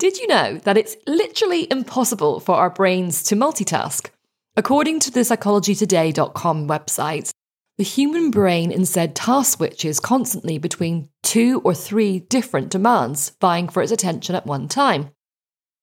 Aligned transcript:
Did 0.00 0.16
you 0.16 0.28
know 0.28 0.56
that 0.64 0.78
it's 0.78 0.96
literally 1.06 1.70
impossible 1.70 2.40
for 2.40 2.54
our 2.54 2.70
brains 2.70 3.22
to 3.24 3.36
multitask? 3.36 4.08
According 4.56 5.00
to 5.00 5.10
the 5.10 5.20
psychologytoday.com 5.20 6.66
website, 6.66 7.34
the 7.76 7.84
human 7.84 8.30
brain 8.30 8.72
instead 8.72 9.14
task 9.14 9.58
switches 9.58 10.00
constantly 10.00 10.56
between 10.56 11.10
two 11.22 11.60
or 11.64 11.74
three 11.74 12.20
different 12.20 12.70
demands, 12.70 13.32
vying 13.42 13.68
for 13.68 13.82
its 13.82 13.92
attention 13.92 14.34
at 14.34 14.46
one 14.46 14.68
time. 14.68 15.10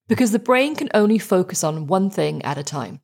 Because 0.07 0.31
the 0.31 0.39
brain 0.39 0.75
can 0.75 0.89
only 0.95 1.19
focus 1.19 1.63
on 1.63 1.85
one 1.85 2.09
thing 2.09 2.41
at 2.41 2.57
a 2.57 2.63
time. 2.63 3.01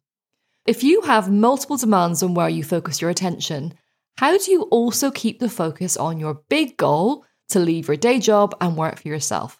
If 0.65 0.83
you 0.83 1.01
have 1.01 1.31
multiple 1.31 1.77
demands 1.77 2.23
on 2.23 2.33
where 2.33 2.49
you 2.49 2.63
focus 2.63 3.01
your 3.01 3.11
attention, 3.11 3.75
how 4.17 4.35
do 4.35 4.51
you 4.51 4.63
also 4.63 5.11
keep 5.11 5.37
the 5.37 5.47
focus 5.47 5.95
on 5.95 6.19
your 6.19 6.41
big 6.49 6.75
goal 6.75 7.23
to 7.49 7.59
leave 7.59 7.87
your 7.87 7.97
day 7.97 8.17
job 8.17 8.55
and 8.59 8.75
work 8.75 8.97
for 8.99 9.07
yourself? 9.09 9.59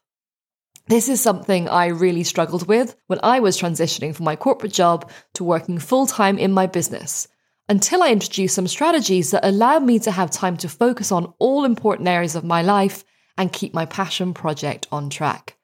This 0.87 1.07
is 1.07 1.21
something 1.21 1.69
I 1.69 1.87
really 1.87 2.23
struggled 2.23 2.67
with 2.67 2.97
when 3.07 3.19
I 3.23 3.39
was 3.39 3.57
transitioning 3.57 4.13
from 4.13 4.25
my 4.25 4.35
corporate 4.35 4.73
job 4.73 5.09
to 5.35 5.43
working 5.43 5.79
full 5.79 6.05
time 6.05 6.37
in 6.37 6.51
my 6.51 6.67
business, 6.67 7.29
until 7.69 8.03
I 8.03 8.11
introduced 8.11 8.55
some 8.55 8.67
strategies 8.67 9.31
that 9.31 9.45
allowed 9.45 9.83
me 9.83 9.97
to 9.99 10.11
have 10.11 10.29
time 10.29 10.57
to 10.57 10.67
focus 10.67 11.09
on 11.09 11.33
all 11.39 11.63
important 11.63 12.09
areas 12.09 12.35
of 12.35 12.43
my 12.43 12.61
life 12.61 13.05
and 13.37 13.53
keep 13.53 13.73
my 13.73 13.85
passion 13.85 14.33
project 14.33 14.85
on 14.91 15.09
track. 15.09 15.55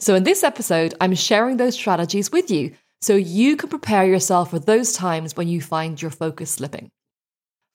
So, 0.00 0.16
in 0.16 0.24
this 0.24 0.42
episode, 0.42 0.92
I'm 1.00 1.14
sharing 1.14 1.56
those 1.56 1.74
strategies 1.74 2.32
with 2.32 2.50
you 2.50 2.72
so 3.00 3.14
you 3.14 3.56
can 3.56 3.68
prepare 3.68 4.06
yourself 4.06 4.50
for 4.50 4.58
those 4.58 4.92
times 4.92 5.36
when 5.36 5.46
you 5.46 5.60
find 5.60 6.02
your 6.02 6.10
focus 6.10 6.50
slipping. 6.50 6.90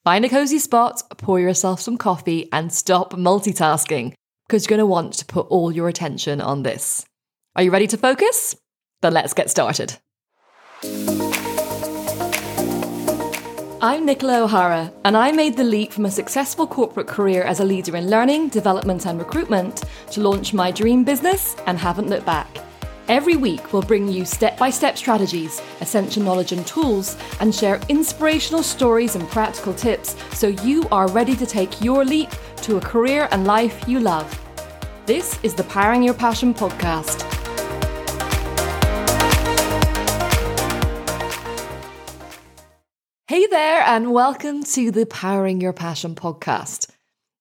Find 0.04 0.22
a 0.26 0.28
cozy 0.28 0.58
spot, 0.58 1.02
pour 1.16 1.40
yourself 1.40 1.80
some 1.80 1.96
coffee, 1.96 2.50
and 2.52 2.70
stop 2.70 3.14
multitasking 3.14 4.12
because 4.54 4.70
you're 4.70 4.76
going 4.76 4.86
to 4.86 4.86
want 4.86 5.14
to 5.14 5.24
put 5.24 5.48
all 5.48 5.72
your 5.72 5.88
attention 5.88 6.40
on 6.40 6.62
this. 6.62 7.04
Are 7.56 7.64
you 7.64 7.72
ready 7.72 7.88
to 7.88 7.96
focus? 7.96 8.54
Then 9.02 9.12
let's 9.12 9.34
get 9.34 9.50
started. 9.50 9.98
I'm 13.82 14.06
Nicola 14.06 14.44
O'Hara, 14.44 14.92
and 15.04 15.16
I 15.16 15.32
made 15.32 15.56
the 15.56 15.64
leap 15.64 15.92
from 15.92 16.04
a 16.04 16.10
successful 16.10 16.68
corporate 16.68 17.08
career 17.08 17.42
as 17.42 17.58
a 17.58 17.64
leader 17.64 17.96
in 17.96 18.08
learning, 18.08 18.50
development, 18.50 19.06
and 19.06 19.18
recruitment 19.18 19.82
to 20.12 20.20
launch 20.20 20.54
my 20.54 20.70
dream 20.70 21.02
business 21.02 21.56
and 21.66 21.76
haven't 21.76 22.08
looked 22.08 22.24
back. 22.24 22.46
Every 23.08 23.34
week, 23.34 23.72
we'll 23.72 23.82
bring 23.82 24.06
you 24.06 24.24
step 24.24 24.56
by 24.56 24.70
step 24.70 24.96
strategies, 24.96 25.60
essential 25.80 26.22
knowledge 26.22 26.52
and 26.52 26.64
tools, 26.64 27.18
and 27.40 27.52
share 27.52 27.80
inspirational 27.88 28.62
stories 28.62 29.16
and 29.16 29.28
practical 29.30 29.74
tips 29.74 30.14
so 30.32 30.46
you 30.46 30.86
are 30.92 31.08
ready 31.08 31.34
to 31.34 31.44
take 31.44 31.82
your 31.82 32.04
leap 32.04 32.30
to 32.58 32.76
a 32.76 32.80
career 32.80 33.26
and 33.32 33.48
life 33.48 33.88
you 33.88 33.98
love. 33.98 34.43
This 35.06 35.38
is 35.42 35.52
the 35.52 35.64
Powering 35.64 36.02
Your 36.02 36.14
Passion 36.14 36.54
podcast. 36.54 37.20
Hey 43.28 43.46
there, 43.48 43.82
and 43.82 44.14
welcome 44.14 44.64
to 44.64 44.90
the 44.90 45.04
Powering 45.04 45.60
Your 45.60 45.74
Passion 45.74 46.14
podcast. 46.14 46.88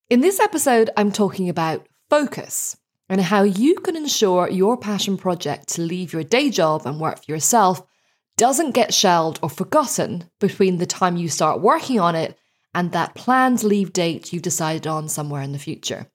In 0.10 0.20
this 0.20 0.42
episode, 0.42 0.90
I'm 0.98 1.14
talking 1.14 1.48
about 1.48 1.88
focus 2.10 2.76
and 3.08 3.22
how 3.22 3.44
you 3.44 3.76
can 3.76 3.96
ensure 3.96 4.50
your 4.50 4.76
passion 4.76 5.16
project 5.16 5.70
to 5.76 5.84
leave 5.84 6.12
your 6.12 6.26
day 6.26 6.50
job 6.50 6.86
and 6.86 7.00
work 7.00 7.24
for 7.24 7.32
yourself 7.32 7.82
doesn't 8.36 8.72
get 8.72 8.94
shelved 8.94 9.40
or 9.42 9.50
forgotten 9.50 10.30
between 10.42 10.80
the 10.80 10.86
time 10.86 11.16
you 11.16 11.30
start 11.30 11.62
working 11.62 12.02
on 12.02 12.14
it 12.14 12.38
and 12.76 12.92
that 12.92 13.16
planned 13.16 13.64
leave 13.64 13.94
date 13.94 14.34
you've 14.34 14.44
decided 14.44 14.86
on 14.86 15.08
somewhere 15.08 15.42
in 15.42 15.54
the 15.54 15.60
future. 15.60 16.08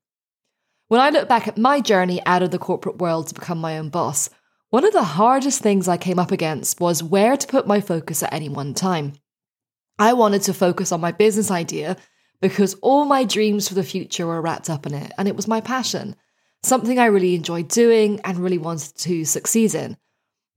When 0.88 1.02
I 1.02 1.10
look 1.10 1.28
back 1.28 1.46
at 1.46 1.58
my 1.58 1.82
journey 1.82 2.24
out 2.24 2.42
of 2.42 2.50
the 2.50 2.58
corporate 2.58 2.96
world 2.96 3.28
to 3.28 3.34
become 3.34 3.58
my 3.58 3.76
own 3.76 3.90
boss, 3.90 4.30
one 4.70 4.86
of 4.86 4.94
the 4.94 5.02
hardest 5.02 5.60
things 5.60 5.86
I 5.86 5.98
came 5.98 6.18
up 6.18 6.32
against 6.32 6.80
was 6.80 7.02
where 7.02 7.36
to 7.36 7.46
put 7.46 7.66
my 7.66 7.82
focus 7.82 8.22
at 8.22 8.32
any 8.32 8.48
one 8.48 8.72
time. 8.72 9.12
I 9.98 10.14
wanted 10.14 10.42
to 10.42 10.54
focus 10.54 10.90
on 10.90 11.02
my 11.02 11.12
business 11.12 11.50
idea 11.50 11.98
because 12.40 12.72
all 12.80 13.04
my 13.04 13.24
dreams 13.24 13.68
for 13.68 13.74
the 13.74 13.82
future 13.82 14.26
were 14.26 14.40
wrapped 14.40 14.70
up 14.70 14.86
in 14.86 14.94
it, 14.94 15.12
and 15.18 15.28
it 15.28 15.36
was 15.36 15.46
my 15.46 15.60
passion, 15.60 16.16
something 16.62 16.98
I 16.98 17.06
really 17.06 17.34
enjoyed 17.34 17.68
doing 17.68 18.20
and 18.24 18.38
really 18.38 18.56
wanted 18.56 18.96
to 18.96 19.26
succeed 19.26 19.74
in. 19.74 19.98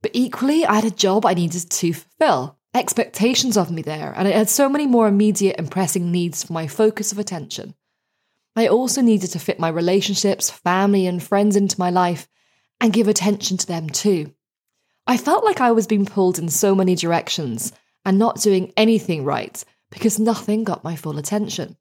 But 0.00 0.12
equally, 0.14 0.64
I 0.64 0.76
had 0.76 0.84
a 0.86 0.90
job 0.90 1.26
I 1.26 1.34
needed 1.34 1.68
to 1.68 1.92
fulfill 1.92 2.58
expectations 2.74 3.58
of 3.58 3.70
me 3.70 3.82
there, 3.82 4.14
and 4.16 4.26
I 4.26 4.30
had 4.30 4.48
so 4.48 4.70
many 4.70 4.86
more 4.86 5.08
immediate 5.08 5.56
and 5.58 5.70
pressing 5.70 6.10
needs 6.10 6.42
for 6.42 6.54
my 6.54 6.68
focus 6.68 7.12
of 7.12 7.18
attention. 7.18 7.74
I 8.54 8.68
also 8.68 9.00
needed 9.00 9.30
to 9.30 9.38
fit 9.38 9.58
my 9.58 9.68
relationships, 9.68 10.50
family, 10.50 11.06
and 11.06 11.22
friends 11.22 11.56
into 11.56 11.80
my 11.80 11.90
life 11.90 12.28
and 12.80 12.92
give 12.92 13.08
attention 13.08 13.56
to 13.58 13.66
them 13.66 13.88
too. 13.88 14.34
I 15.06 15.16
felt 15.16 15.44
like 15.44 15.60
I 15.60 15.72
was 15.72 15.86
being 15.86 16.06
pulled 16.06 16.38
in 16.38 16.48
so 16.48 16.74
many 16.74 16.94
directions 16.94 17.72
and 18.04 18.18
not 18.18 18.40
doing 18.40 18.72
anything 18.76 19.24
right 19.24 19.64
because 19.90 20.18
nothing 20.18 20.64
got 20.64 20.84
my 20.84 20.96
full 20.96 21.18
attention. 21.18 21.76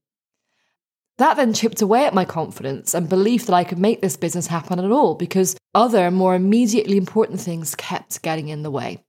That 1.18 1.38
then 1.38 1.54
chipped 1.54 1.82
away 1.82 2.06
at 2.06 2.14
my 2.14 2.26
confidence 2.26 2.94
and 2.94 3.10
belief 3.10 3.46
that 3.46 3.54
I 3.54 3.64
could 3.64 3.78
make 3.78 4.02
this 4.02 4.18
business 4.18 4.48
happen 4.48 4.80
at 4.80 4.92
all 4.92 5.16
because 5.16 5.56
other, 5.76 6.10
more 6.10 6.36
immediately 6.36 6.98
important 6.98 7.40
things 7.40 7.76
kept 7.76 8.22
getting 8.22 8.50
in 8.50 8.64
the 8.64 8.72
way. 8.72 9.04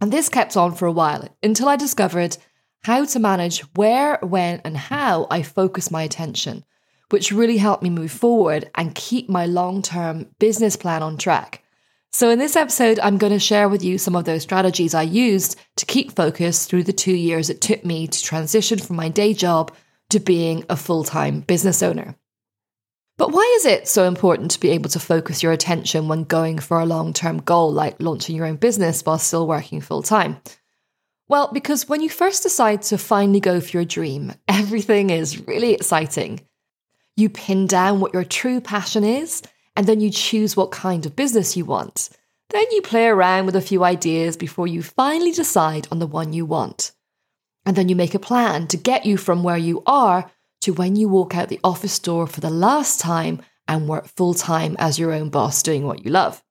And 0.00 0.12
this 0.12 0.28
kept 0.28 0.56
on 0.56 0.74
for 0.74 0.86
a 0.86 0.92
while 0.92 1.26
until 1.42 1.68
I 1.68 1.76
discovered 1.76 2.36
how 2.86 3.04
to 3.04 3.18
manage 3.18 3.62
where, 3.74 4.16
when, 4.22 4.60
and 4.64 4.76
how 4.76 5.26
I 5.28 5.42
focus 5.42 5.90
my 5.90 6.04
attention, 6.04 6.64
which 7.08 7.32
really 7.32 7.56
helped 7.56 7.82
me 7.82 7.90
move 7.90 8.12
forward 8.12 8.70
and 8.76 8.94
keep 8.94 9.28
my 9.28 9.44
long 9.44 9.82
term 9.82 10.28
business 10.38 10.76
plan 10.76 11.02
on 11.02 11.18
track. 11.18 11.64
So, 12.12 12.30
in 12.30 12.38
this 12.38 12.54
episode, 12.54 13.00
I'm 13.00 13.18
going 13.18 13.32
to 13.32 13.40
share 13.40 13.68
with 13.68 13.82
you 13.82 13.98
some 13.98 14.14
of 14.14 14.24
those 14.24 14.44
strategies 14.44 14.94
I 14.94 15.02
used 15.02 15.58
to 15.78 15.84
keep 15.84 16.14
focus 16.14 16.66
through 16.66 16.84
the 16.84 16.92
two 16.92 17.16
years 17.16 17.50
it 17.50 17.60
took 17.60 17.84
me 17.84 18.06
to 18.06 18.22
transition 18.22 18.78
from 18.78 18.94
my 18.94 19.08
day 19.08 19.34
job 19.34 19.74
to 20.10 20.20
being 20.20 20.64
a 20.70 20.76
full 20.76 21.02
time 21.02 21.40
business 21.40 21.82
owner. 21.82 22.14
But 23.18 23.32
why 23.32 23.52
is 23.56 23.66
it 23.66 23.88
so 23.88 24.04
important 24.04 24.52
to 24.52 24.60
be 24.60 24.70
able 24.70 24.90
to 24.90 25.00
focus 25.00 25.42
your 25.42 25.50
attention 25.50 26.06
when 26.06 26.22
going 26.22 26.60
for 26.60 26.78
a 26.78 26.86
long 26.86 27.12
term 27.12 27.38
goal 27.38 27.72
like 27.72 27.96
launching 27.98 28.36
your 28.36 28.46
own 28.46 28.58
business 28.58 29.04
while 29.04 29.18
still 29.18 29.48
working 29.48 29.80
full 29.80 30.04
time? 30.04 30.36
Well, 31.28 31.50
because 31.52 31.88
when 31.88 32.02
you 32.02 32.08
first 32.08 32.44
decide 32.44 32.82
to 32.82 32.98
finally 32.98 33.40
go 33.40 33.60
for 33.60 33.70
your 33.76 33.84
dream, 33.84 34.32
everything 34.48 35.10
is 35.10 35.46
really 35.46 35.72
exciting. 35.72 36.40
You 37.16 37.28
pin 37.28 37.66
down 37.66 37.98
what 37.98 38.14
your 38.14 38.24
true 38.24 38.60
passion 38.60 39.02
is, 39.02 39.42
and 39.74 39.86
then 39.86 40.00
you 40.00 40.10
choose 40.10 40.56
what 40.56 40.70
kind 40.70 41.04
of 41.04 41.16
business 41.16 41.56
you 41.56 41.64
want. 41.64 42.10
Then 42.50 42.64
you 42.70 42.80
play 42.80 43.06
around 43.06 43.46
with 43.46 43.56
a 43.56 43.60
few 43.60 43.82
ideas 43.82 44.36
before 44.36 44.68
you 44.68 44.82
finally 44.82 45.32
decide 45.32 45.88
on 45.90 45.98
the 45.98 46.06
one 46.06 46.32
you 46.32 46.46
want. 46.46 46.92
And 47.64 47.74
then 47.74 47.88
you 47.88 47.96
make 47.96 48.14
a 48.14 48.20
plan 48.20 48.68
to 48.68 48.76
get 48.76 49.04
you 49.04 49.16
from 49.16 49.42
where 49.42 49.56
you 49.56 49.82
are 49.84 50.30
to 50.60 50.72
when 50.72 50.94
you 50.94 51.08
walk 51.08 51.36
out 51.36 51.48
the 51.48 51.60
office 51.64 51.98
door 51.98 52.28
for 52.28 52.40
the 52.40 52.50
last 52.50 53.00
time 53.00 53.42
and 53.66 53.88
work 53.88 54.06
full 54.06 54.34
time 54.34 54.76
as 54.78 54.98
your 54.98 55.12
own 55.12 55.30
boss 55.30 55.62
doing 55.62 55.84
what 55.84 56.04
you 56.04 56.12
love. 56.12 56.42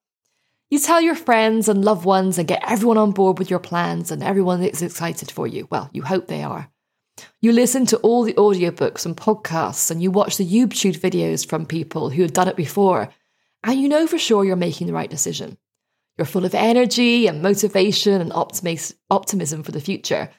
You 0.76 0.82
tell 0.82 1.00
your 1.00 1.16
friends 1.16 1.70
and 1.70 1.86
loved 1.86 2.04
ones 2.04 2.38
and 2.38 2.50
get 2.50 2.62
everyone 2.70 2.98
on 2.98 3.12
board 3.12 3.40
with 3.40 3.50
your 3.50 3.60
plans, 3.60 4.12
and 4.12 4.22
everyone 4.22 4.62
is 4.62 4.82
excited 4.82 5.32
for 5.32 5.48
you. 5.48 5.70
Well, 5.72 5.90
you 5.94 6.02
hope 6.02 6.28
they 6.28 6.44
are. 6.44 6.70
You 7.40 7.54
listen 7.54 7.86
to 7.86 7.98
all 8.00 8.24
the 8.26 8.34
audiobooks 8.34 9.06
and 9.06 9.16
podcasts, 9.16 9.90
and 9.90 10.04
you 10.04 10.12
watch 10.12 10.36
the 10.36 10.46
YouTube 10.46 11.00
videos 11.00 11.48
from 11.48 11.66
people 11.66 12.10
who 12.10 12.24
have 12.24 12.34
done 12.34 12.50
it 12.50 12.58
before, 12.58 13.08
and 13.64 13.80
you 13.80 13.88
know 13.88 14.06
for 14.06 14.18
sure 14.18 14.44
you're 14.44 14.58
making 14.58 14.88
the 14.88 14.94
right 14.94 15.10
decision. 15.10 15.58
You're 16.18 16.26
full 16.26 16.44
of 16.44 16.54
energy 16.54 17.28
and 17.28 17.42
motivation 17.42 18.20
and 18.20 18.34
optimism 18.34 19.64
for 19.64 19.72
the 19.72 19.80
future. 19.80 20.30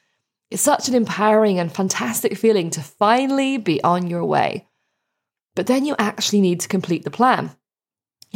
It's 0.50 0.60
such 0.60 0.86
an 0.86 0.94
empowering 0.94 1.58
and 1.58 1.72
fantastic 1.74 2.36
feeling 2.36 2.68
to 2.72 2.82
finally 2.82 3.56
be 3.56 3.82
on 3.82 4.10
your 4.10 4.26
way. 4.26 4.68
But 5.54 5.66
then 5.66 5.86
you 5.86 5.96
actually 5.98 6.42
need 6.42 6.60
to 6.60 6.68
complete 6.68 7.04
the 7.04 7.10
plan. 7.10 7.56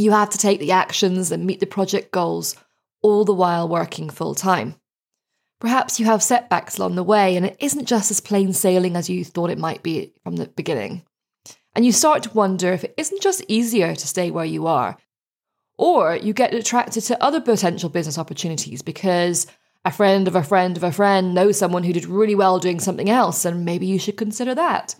You 0.00 0.12
have 0.12 0.30
to 0.30 0.38
take 0.38 0.60
the 0.60 0.72
actions 0.72 1.30
and 1.30 1.44
meet 1.44 1.60
the 1.60 1.66
project 1.66 2.10
goals, 2.10 2.56
all 3.02 3.26
the 3.26 3.34
while 3.34 3.68
working 3.68 4.08
full 4.08 4.34
time. 4.34 4.76
Perhaps 5.60 6.00
you 6.00 6.06
have 6.06 6.22
setbacks 6.22 6.78
along 6.78 6.94
the 6.94 7.02
way, 7.02 7.36
and 7.36 7.44
it 7.44 7.58
isn't 7.60 7.84
just 7.84 8.10
as 8.10 8.18
plain 8.18 8.54
sailing 8.54 8.96
as 8.96 9.10
you 9.10 9.26
thought 9.26 9.50
it 9.50 9.58
might 9.58 9.82
be 9.82 10.14
from 10.24 10.36
the 10.36 10.46
beginning. 10.46 11.02
And 11.74 11.84
you 11.84 11.92
start 11.92 12.22
to 12.22 12.32
wonder 12.32 12.72
if 12.72 12.82
it 12.82 12.94
isn't 12.96 13.20
just 13.20 13.44
easier 13.46 13.94
to 13.94 14.08
stay 14.08 14.30
where 14.30 14.46
you 14.46 14.66
are. 14.66 14.96
Or 15.76 16.16
you 16.16 16.32
get 16.32 16.54
attracted 16.54 17.02
to 17.04 17.22
other 17.22 17.42
potential 17.42 17.90
business 17.90 18.16
opportunities 18.16 18.80
because 18.80 19.46
a 19.84 19.92
friend 19.92 20.26
of 20.26 20.34
a 20.34 20.42
friend 20.42 20.78
of 20.78 20.82
a 20.82 20.92
friend 20.92 21.34
knows 21.34 21.58
someone 21.58 21.84
who 21.84 21.92
did 21.92 22.06
really 22.06 22.34
well 22.34 22.58
doing 22.58 22.80
something 22.80 23.10
else, 23.10 23.44
and 23.44 23.66
maybe 23.66 23.84
you 23.84 23.98
should 23.98 24.16
consider 24.16 24.54
that. 24.54 24.94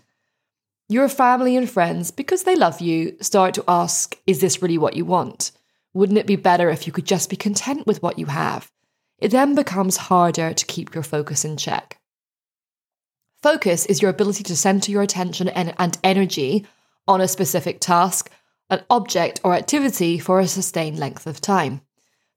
Your 0.91 1.09
family 1.09 1.57
and 1.57 1.71
friends, 1.71 2.11
because 2.11 2.43
they 2.43 2.57
love 2.57 2.81
you, 2.81 3.17
start 3.21 3.55
to 3.55 3.65
ask, 3.69 4.19
Is 4.27 4.41
this 4.41 4.61
really 4.61 4.77
what 4.77 4.97
you 4.97 5.05
want? 5.05 5.53
Wouldn't 5.95 6.19
it 6.19 6.27
be 6.27 6.37
better 6.37 6.69
if 6.69 6.87
you 6.87 6.93
could 6.93 7.07
just 7.07 7.31
be 7.31 7.37
content 7.37 7.87
with 7.87 8.03
what 8.03 8.19
you 8.19 8.27
have? 8.27 8.71
It 9.19 9.31
then 9.31 9.55
becomes 9.55 9.97
harder 9.97 10.53
to 10.53 10.67
keep 10.67 10.93
your 10.93 11.05
focus 11.05 11.45
in 11.45 11.57
check. 11.57 12.01
Focus 13.41 13.87
is 13.87 14.03
your 14.03 14.11
ability 14.11 14.43
to 14.43 14.57
center 14.57 14.91
your 14.91 15.03
attention 15.03 15.49
and, 15.49 15.75
and 15.79 15.97
energy 16.03 16.67
on 17.07 17.21
a 17.21 17.29
specific 17.29 17.81
task 17.81 18.31
an 18.71 18.83
object, 18.89 19.41
or 19.45 19.55
activity 19.55 20.19
for 20.19 20.41
a 20.41 20.47
sustained 20.47 20.99
length 20.99 21.27
of 21.27 21.41
time. 21.41 21.81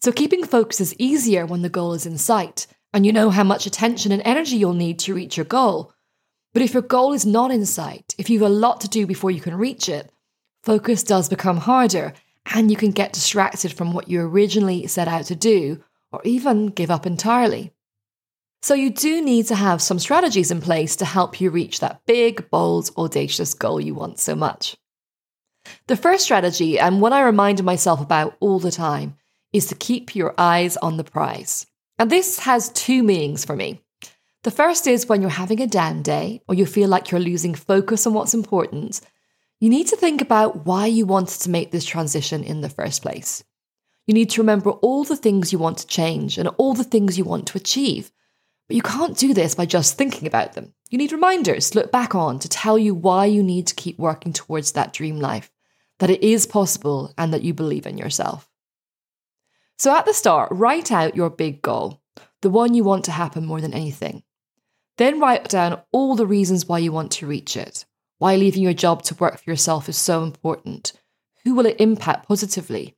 So 0.02 0.12
keeping 0.12 0.44
focus 0.44 0.82
is 0.82 0.96
easier 0.98 1.46
when 1.46 1.62
the 1.62 1.70
goal 1.70 1.94
is 1.94 2.06
in 2.06 2.18
sight 2.18 2.68
and 2.92 3.06
you 3.06 3.14
know 3.14 3.30
how 3.30 3.44
much 3.44 3.66
attention 3.66 4.12
and 4.12 4.22
energy 4.26 4.58
you'll 4.58 4.74
need 4.74 5.00
to 5.00 5.14
reach 5.14 5.38
your 5.38 5.46
goal. 5.46 5.94
But 6.54 6.62
if 6.62 6.74
your 6.74 6.84
goal 6.84 7.14
is 7.14 7.26
not 7.26 7.52
in 7.52 7.66
sight, 7.66 8.14
if 8.18 8.30
you 8.30 8.40
have 8.40 8.52
a 8.52 8.54
lot 8.54 8.82
to 8.82 8.88
do 8.88 9.08
before 9.08 9.32
you 9.32 9.42
can 9.42 9.56
reach 9.56 9.90
it, 9.90 10.12
focus 10.64 11.04
does 11.04 11.28
become 11.28 11.58
harder 11.58 12.14
and 12.54 12.70
you 12.70 12.78
can 12.78 12.92
get 12.92 13.14
distracted 13.14 13.74
from 13.74 13.94
what 13.94 14.08
you 14.08 14.22
originally 14.22 14.86
set 14.88 15.08
out 15.08 15.26
to 15.26 15.36
do 15.36 15.84
or 16.12 16.22
even 16.24 16.68
give 16.68 16.92
up 16.92 17.06
entirely. 17.06 17.74
So, 18.62 18.76
you 18.76 18.92
do 18.92 19.22
need 19.22 19.48
to 19.48 19.56
have 19.56 19.82
some 19.82 20.00
strategies 20.00 20.50
in 20.50 20.62
place 20.62 20.96
to 20.98 21.06
help 21.06 21.42
you 21.42 21.50
reach 21.50 21.82
that 21.82 22.06
big, 22.06 22.50
bold, 22.50 22.92
audacious 22.96 23.54
goal 23.54 23.82
you 23.82 23.94
want 23.94 24.20
so 24.20 24.36
much. 24.36 24.78
The 25.88 25.98
first 25.98 26.24
strategy, 26.24 26.80
and 26.80 27.02
one 27.02 27.12
I 27.12 27.22
remind 27.24 27.62
myself 27.64 28.00
about 28.00 28.38
all 28.40 28.60
the 28.60 28.72
time, 28.72 29.18
is 29.52 29.66
to 29.68 29.76
keep 29.76 30.16
your 30.16 30.34
eyes 30.38 30.78
on 30.78 30.96
the 30.96 31.04
prize. 31.04 31.68
And 32.00 32.10
this 32.10 32.40
has 32.40 32.70
two 32.70 33.04
meanings 33.04 33.44
for 33.44 33.56
me. 33.56 33.83
The 34.44 34.52
first 34.52 34.88
is 34.88 35.08
when 35.08 35.22
you're 35.22 35.32
having 35.32 35.62
a 35.62 35.68
down 35.68 36.02
day 36.02 36.42
or 36.50 36.56
you 36.56 36.66
feel 36.66 36.90
like 36.90 37.12
you're 37.12 37.22
losing 37.22 37.56
focus 37.56 38.06
on 38.06 38.14
what's 38.14 38.34
important, 38.34 39.00
you 39.62 39.70
need 39.70 39.88
to 39.88 39.96
think 39.96 40.22
about 40.22 40.66
why 40.66 40.86
you 40.86 41.06
wanted 41.06 41.40
to 41.42 41.50
make 41.50 41.72
this 41.72 41.86
transition 41.86 42.44
in 42.44 42.60
the 42.60 42.70
first 42.70 43.02
place. 43.02 43.42
You 44.06 44.14
need 44.14 44.30
to 44.32 44.42
remember 44.42 44.72
all 44.72 45.06
the 45.06 45.16
things 45.16 45.54
you 45.54 45.60
want 45.60 45.78
to 45.78 45.88
change 45.88 46.38
and 46.38 46.50
all 46.58 46.74
the 46.74 46.84
things 46.84 47.18
you 47.18 47.24
want 47.24 47.48
to 47.48 47.58
achieve. 47.58 48.12
But 48.68 48.76
you 48.76 48.82
can't 48.82 49.18
do 49.18 49.34
this 49.34 49.56
by 49.56 49.66
just 49.66 49.98
thinking 49.98 50.28
about 50.28 50.54
them. 50.54 50.74
You 50.90 50.98
need 50.98 51.14
reminders 51.14 51.70
to 51.70 51.80
look 51.80 51.92
back 51.94 52.14
on 52.14 52.40
to 52.40 52.50
tell 52.50 52.78
you 52.78 52.94
why 52.94 53.26
you 53.26 53.42
need 53.42 53.68
to 53.68 53.76
keep 53.76 53.98
working 53.98 54.34
towards 54.34 54.74
that 54.74 54.92
dream 54.92 55.22
life, 55.22 55.54
that 56.00 56.10
it 56.10 56.22
is 56.22 56.46
possible, 56.46 57.14
and 57.18 57.34
that 57.34 57.44
you 57.44 57.54
believe 57.54 57.86
in 57.86 57.98
yourself. 57.98 58.50
So 59.78 59.96
at 59.96 60.06
the 60.06 60.14
start, 60.14 60.50
write 60.52 60.92
out 60.92 61.16
your 61.16 61.30
big 61.30 61.62
goal, 61.62 62.02
the 62.42 62.50
one 62.50 62.74
you 62.74 62.84
want 62.84 63.06
to 63.06 63.12
happen 63.12 63.46
more 63.46 63.62
than 63.62 63.74
anything. 63.74 64.24
Then 64.98 65.20
write 65.20 65.50
down 65.50 65.82
all 65.92 66.16
the 66.16 66.28
reasons 66.28 66.68
why 66.68 66.80
you 66.80 66.92
want 66.92 67.12
to 67.14 67.28
reach 67.28 67.58
it, 67.58 67.86
why 68.20 68.36
leaving 68.36 68.62
your 68.62 68.74
job 68.74 69.04
to 69.04 69.16
work 69.16 69.40
for 69.40 69.50
yourself 69.50 69.90
is 69.90 69.98
so 69.98 70.24
important, 70.24 70.94
who 71.44 71.56
will 71.56 71.66
it 71.66 71.80
impact 71.80 72.28
positively, 72.28 72.96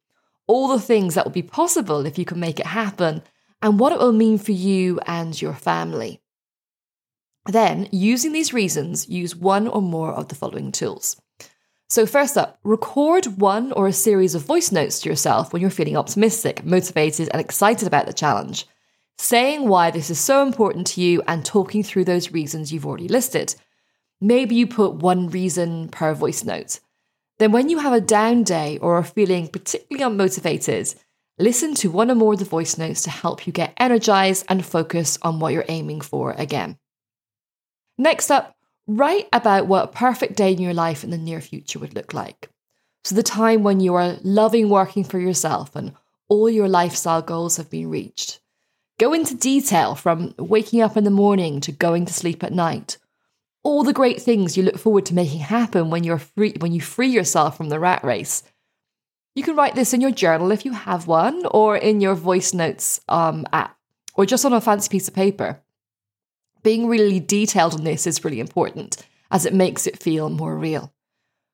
all 0.47 0.68
the 0.68 0.80
things 0.80 1.15
that 1.15 1.25
will 1.25 1.31
be 1.31 1.42
possible 1.42 2.06
if 2.06 2.18
you 2.18 2.25
can 2.25 2.39
make 2.39 2.59
it 2.59 2.68
happen, 2.68 3.24
and 3.62 3.80
what 3.80 3.94
it 3.94 4.00
will 4.00 4.12
mean 4.12 4.38
for 4.38 4.51
you 4.51 5.00
and 5.07 5.42
your 5.42 5.53
family. 5.53 6.21
Then, 7.47 7.88
using 7.92 8.33
these 8.33 8.53
reasons, 8.53 9.07
use 9.07 9.36
one 9.36 9.68
or 9.68 9.81
more 9.81 10.12
of 10.12 10.27
the 10.27 10.36
following 10.36 10.71
tools. 10.71 11.19
So, 11.88 12.06
first 12.06 12.38
up, 12.38 12.59
record 12.63 13.39
one 13.39 13.71
or 13.71 13.88
a 13.88 13.94
series 13.94 14.33
of 14.33 14.44
voice 14.44 14.71
notes 14.71 15.00
to 15.01 15.09
yourself 15.09 15.53
when 15.53 15.62
you're 15.62 15.71
feeling 15.71 15.95
optimistic, 15.95 16.65
motivated, 16.65 17.30
and 17.31 17.39
excited 17.39 17.88
about 17.88 18.07
the 18.07 18.13
challenge, 18.13 18.65
saying 19.17 19.67
why 19.67 19.91
this 19.91 20.09
is 20.09 20.19
so 20.19 20.45
important 20.45 20.88
to 20.88 21.01
you 21.01 21.21
and 21.27 21.45
talking 21.45 21.83
through 21.83 22.06
those 22.06 22.31
reasons 22.31 22.71
you've 22.71 22.85
already 22.85 23.07
listed. 23.07 23.56
Maybe 24.21 24.56
you 24.56 24.67
put 24.67 24.95
one 24.95 25.29
reason 25.29 25.89
per 25.89 26.13
voice 26.13 26.44
note. 26.44 26.79
Then, 27.38 27.51
when 27.51 27.69
you 27.69 27.79
have 27.79 27.94
a 27.94 28.01
down 28.01 28.44
day 28.44 28.77
or 28.79 28.95
are 28.95 29.03
feeling 29.03 29.47
particularly 29.47 30.06
unmotivated, 30.06 30.95
listen 31.38 31.73
to 31.75 31.91
one 31.91 32.09
or 32.09 32.15
more 32.15 32.33
of 32.33 32.39
the 32.39 32.45
voice 32.45 32.77
notes 32.77 33.01
to 33.03 33.09
help 33.09 33.45
you 33.45 33.51
get 33.51 33.73
energized 33.77 34.45
and 34.47 34.65
focus 34.65 35.17
on 35.21 35.39
what 35.39 35.53
you're 35.53 35.65
aiming 35.67 36.01
for 36.01 36.31
again. 36.31 36.77
Next 37.97 38.31
up, 38.31 38.56
Write 38.88 39.27
about 39.33 39.65
what 39.65 39.85
a 39.85 39.88
perfect 39.88 40.35
day 40.35 40.53
in 40.53 40.62
your 40.62 40.73
life 40.73 41.03
in 41.03 41.09
the 41.09 41.17
near 41.17 41.41
future 41.41 41.79
would 41.79 41.95
look 41.95 42.13
like. 42.13 42.50
So, 43.03 43.15
the 43.15 43.23
time 43.23 43.63
when 43.63 43.79
you 43.79 43.95
are 43.95 44.17
loving 44.23 44.69
working 44.69 45.03
for 45.03 45.19
yourself 45.19 45.75
and 45.75 45.94
all 46.29 46.50
your 46.50 46.69
lifestyle 46.69 47.23
goals 47.23 47.57
have 47.57 47.69
been 47.69 47.89
reached. 47.89 48.39
Go 48.97 49.13
into 49.13 49.36
detail 49.36 49.95
from 49.95 50.33
waking 50.38 50.81
up 50.81 50.95
in 50.95 51.03
the 51.03 51.09
morning 51.09 51.59
to 51.62 51.71
going 51.71 52.06
to 52.06 52.13
sleep 52.13 52.44
at 52.44 52.53
night. 52.53 52.97
All 53.63 53.83
the 53.83 53.94
great 53.94 54.21
things 54.21 54.56
you 54.56 54.63
look 54.63 54.77
forward 54.77 55.06
to 55.07 55.15
making 55.15 55.39
happen 55.39 55.89
when 55.89 56.03
you're 56.03 56.19
free 56.19 56.53
when 56.59 56.71
you 56.71 56.81
free 56.81 57.09
yourself 57.09 57.57
from 57.57 57.69
the 57.69 57.80
rat 57.80 58.03
race. 58.03 58.44
You 59.33 59.44
can 59.44 59.56
write 59.56 59.75
this 59.75 59.94
in 59.94 60.01
your 60.01 60.12
journal 60.12 60.51
if 60.51 60.63
you 60.63 60.71
have 60.71 61.07
one, 61.07 61.45
or 61.51 61.75
in 61.75 62.00
your 62.00 62.15
voice 62.15 62.53
notes 62.53 63.01
um, 63.09 63.45
app, 63.51 63.77
or 64.13 64.25
just 64.25 64.45
on 64.45 64.53
a 64.53 64.62
fancy 64.62 64.88
piece 64.88 65.09
of 65.09 65.13
paper 65.13 65.62
being 66.65 66.88
really 66.88 67.19
detailed 67.19 67.75
on 67.75 67.83
this 67.83 68.07
is 68.07 68.25
really 68.25 68.39
important 68.39 69.06
as 69.30 69.45
it 69.45 69.53
makes 69.53 69.86
it 69.86 70.01
feel 70.01 70.30
more 70.30 70.57
real. 70.57 70.91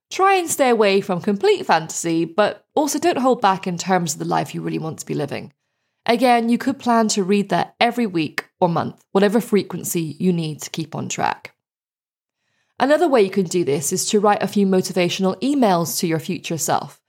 Try 0.10 0.36
and 0.36 0.50
stay 0.50 0.70
away 0.70 1.02
from 1.02 1.20
complete 1.20 1.66
fantasy, 1.66 2.24
but 2.24 2.66
also 2.76 2.98
don't 2.98 3.18
hold 3.18 3.42
back 3.42 3.68
in 3.68 3.78
terms 3.78 4.14
of 4.14 4.20
the 4.20 4.26
life 4.26 4.56
you 4.56 4.62
really 4.62 4.80
want 4.80 5.00
to 5.00 5.06
be 5.06 5.14
living. 5.14 5.52
Again, 6.06 6.50
you 6.50 6.58
could 6.58 6.80
plan 6.80 7.08
to 7.10 7.24
read 7.24 7.50
that 7.50 7.76
every 7.80 8.08
week 8.08 8.50
or 8.60 8.68
month, 8.68 9.04
whatever 9.12 9.40
frequency 9.40 10.16
you 10.20 10.34
need 10.34 10.62
to 10.62 10.70
keep 10.70 10.96
on 10.96 11.10
track. 11.10 11.54
Another 12.80 13.08
way 13.08 13.22
you 13.22 13.30
can 13.30 13.46
do 13.46 13.64
this 13.64 13.94
is 13.94 14.08
to 14.08 14.20
write 14.20 14.42
a 14.42 14.48
few 14.48 14.66
motivational 14.66 15.40
emails 15.42 16.00
to 16.00 16.08
your 16.08 16.20
future 16.20 16.58
self 16.58 17.00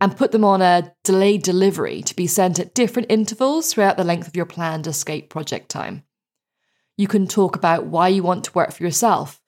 and 0.00 0.16
put 0.16 0.30
them 0.30 0.44
on 0.44 0.62
a 0.62 0.94
delayed 1.02 1.42
delivery 1.42 2.02
to 2.02 2.14
be 2.14 2.28
sent 2.28 2.60
at 2.60 2.74
different 2.74 3.10
intervals 3.10 3.72
throughout 3.72 3.96
the 3.96 4.04
length 4.04 4.28
of 4.28 4.36
your 4.36 4.46
planned 4.46 4.86
escape 4.86 5.30
project 5.30 5.68
time. 5.68 6.04
You 6.96 7.08
can 7.08 7.26
talk 7.26 7.56
about 7.56 7.86
why 7.86 8.08
you 8.08 8.22
want 8.22 8.44
to 8.44 8.52
work 8.52 8.72
for 8.72 8.84
yourself, 8.84 9.40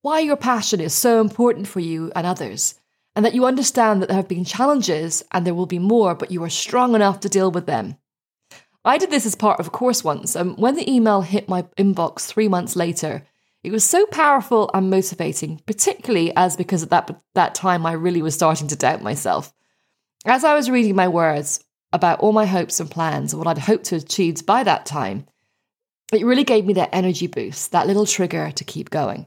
why 0.00 0.20
your 0.20 0.36
passion 0.36 0.80
is 0.80 0.94
so 0.94 1.20
important 1.20 1.68
for 1.68 1.80
you 1.80 2.10
and 2.16 2.26
others, 2.26 2.80
and 3.14 3.24
that 3.24 3.34
you 3.34 3.44
understand 3.44 4.00
that 4.00 4.08
there 4.08 4.16
have 4.16 4.28
been 4.28 4.44
challenges 4.44 5.22
and 5.32 5.46
there 5.46 5.54
will 5.54 5.66
be 5.66 5.78
more, 5.78 6.14
but 6.14 6.30
you 6.30 6.42
are 6.42 6.50
strong 6.50 6.94
enough 6.94 7.20
to 7.20 7.28
deal 7.28 7.50
with 7.50 7.66
them. 7.66 7.96
I 8.86 8.98
did 8.98 9.10
this 9.10 9.26
as 9.26 9.34
part 9.34 9.58
of 9.58 9.66
a 9.66 9.70
course 9.70 10.04
once, 10.04 10.36
and 10.36 10.56
when 10.56 10.76
the 10.76 10.88
email 10.90 11.22
hit 11.22 11.48
my 11.48 11.62
inbox 11.76 12.20
three 12.20 12.46
months 12.46 12.76
later, 12.76 13.24
it 13.64 13.72
was 13.72 13.82
so 13.82 14.06
powerful 14.06 14.70
and 14.72 14.88
motivating, 14.88 15.60
particularly 15.66 16.32
as 16.36 16.56
because 16.56 16.84
at 16.84 16.90
that, 16.90 17.20
that 17.34 17.56
time 17.56 17.84
I 17.84 17.92
really 17.92 18.22
was 18.22 18.34
starting 18.34 18.68
to 18.68 18.76
doubt 18.76 19.02
myself. 19.02 19.52
As 20.24 20.44
I 20.44 20.54
was 20.54 20.70
reading 20.70 20.94
my 20.94 21.08
words 21.08 21.64
about 21.92 22.20
all 22.20 22.32
my 22.32 22.46
hopes 22.46 22.78
and 22.78 22.88
plans 22.88 23.32
and 23.32 23.38
what 23.38 23.48
I'd 23.48 23.58
hoped 23.58 23.86
to 23.86 23.96
achieve 23.96 24.46
by 24.46 24.62
that 24.62 24.86
time, 24.86 25.26
it 26.12 26.24
really 26.24 26.44
gave 26.44 26.64
me 26.64 26.74
that 26.74 26.90
energy 26.92 27.26
boost, 27.26 27.72
that 27.72 27.88
little 27.88 28.06
trigger 28.06 28.52
to 28.52 28.64
keep 28.64 28.90
going. 28.90 29.26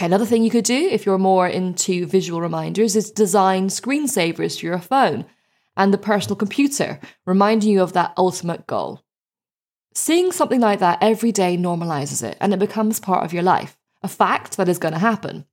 Another 0.00 0.26
thing 0.26 0.42
you 0.42 0.50
could 0.50 0.64
do 0.64 0.88
if 0.90 1.06
you're 1.06 1.18
more 1.18 1.46
into 1.46 2.04
visual 2.06 2.40
reminders 2.40 2.96
is 2.96 3.12
design 3.12 3.68
screensavers 3.68 4.58
for 4.58 4.66
your 4.66 4.80
phone 4.80 5.24
and 5.76 5.92
the 5.92 5.98
personal 5.98 6.36
computer, 6.36 7.00
reminding 7.26 7.70
you 7.70 7.82
of 7.82 7.92
that 7.92 8.14
ultimate 8.16 8.66
goal. 8.66 9.02
Seeing 9.94 10.32
something 10.32 10.60
like 10.60 10.80
that 10.80 10.98
every 11.00 11.32
day 11.32 11.56
normalizes 11.56 12.22
it 12.22 12.36
and 12.40 12.52
it 12.52 12.58
becomes 12.58 13.00
part 13.00 13.24
of 13.24 13.32
your 13.32 13.42
life, 13.42 13.76
a 14.02 14.08
fact 14.08 14.56
that 14.56 14.68
is 14.68 14.78
going 14.78 14.94
to 14.94 14.98
happen. 15.00 15.46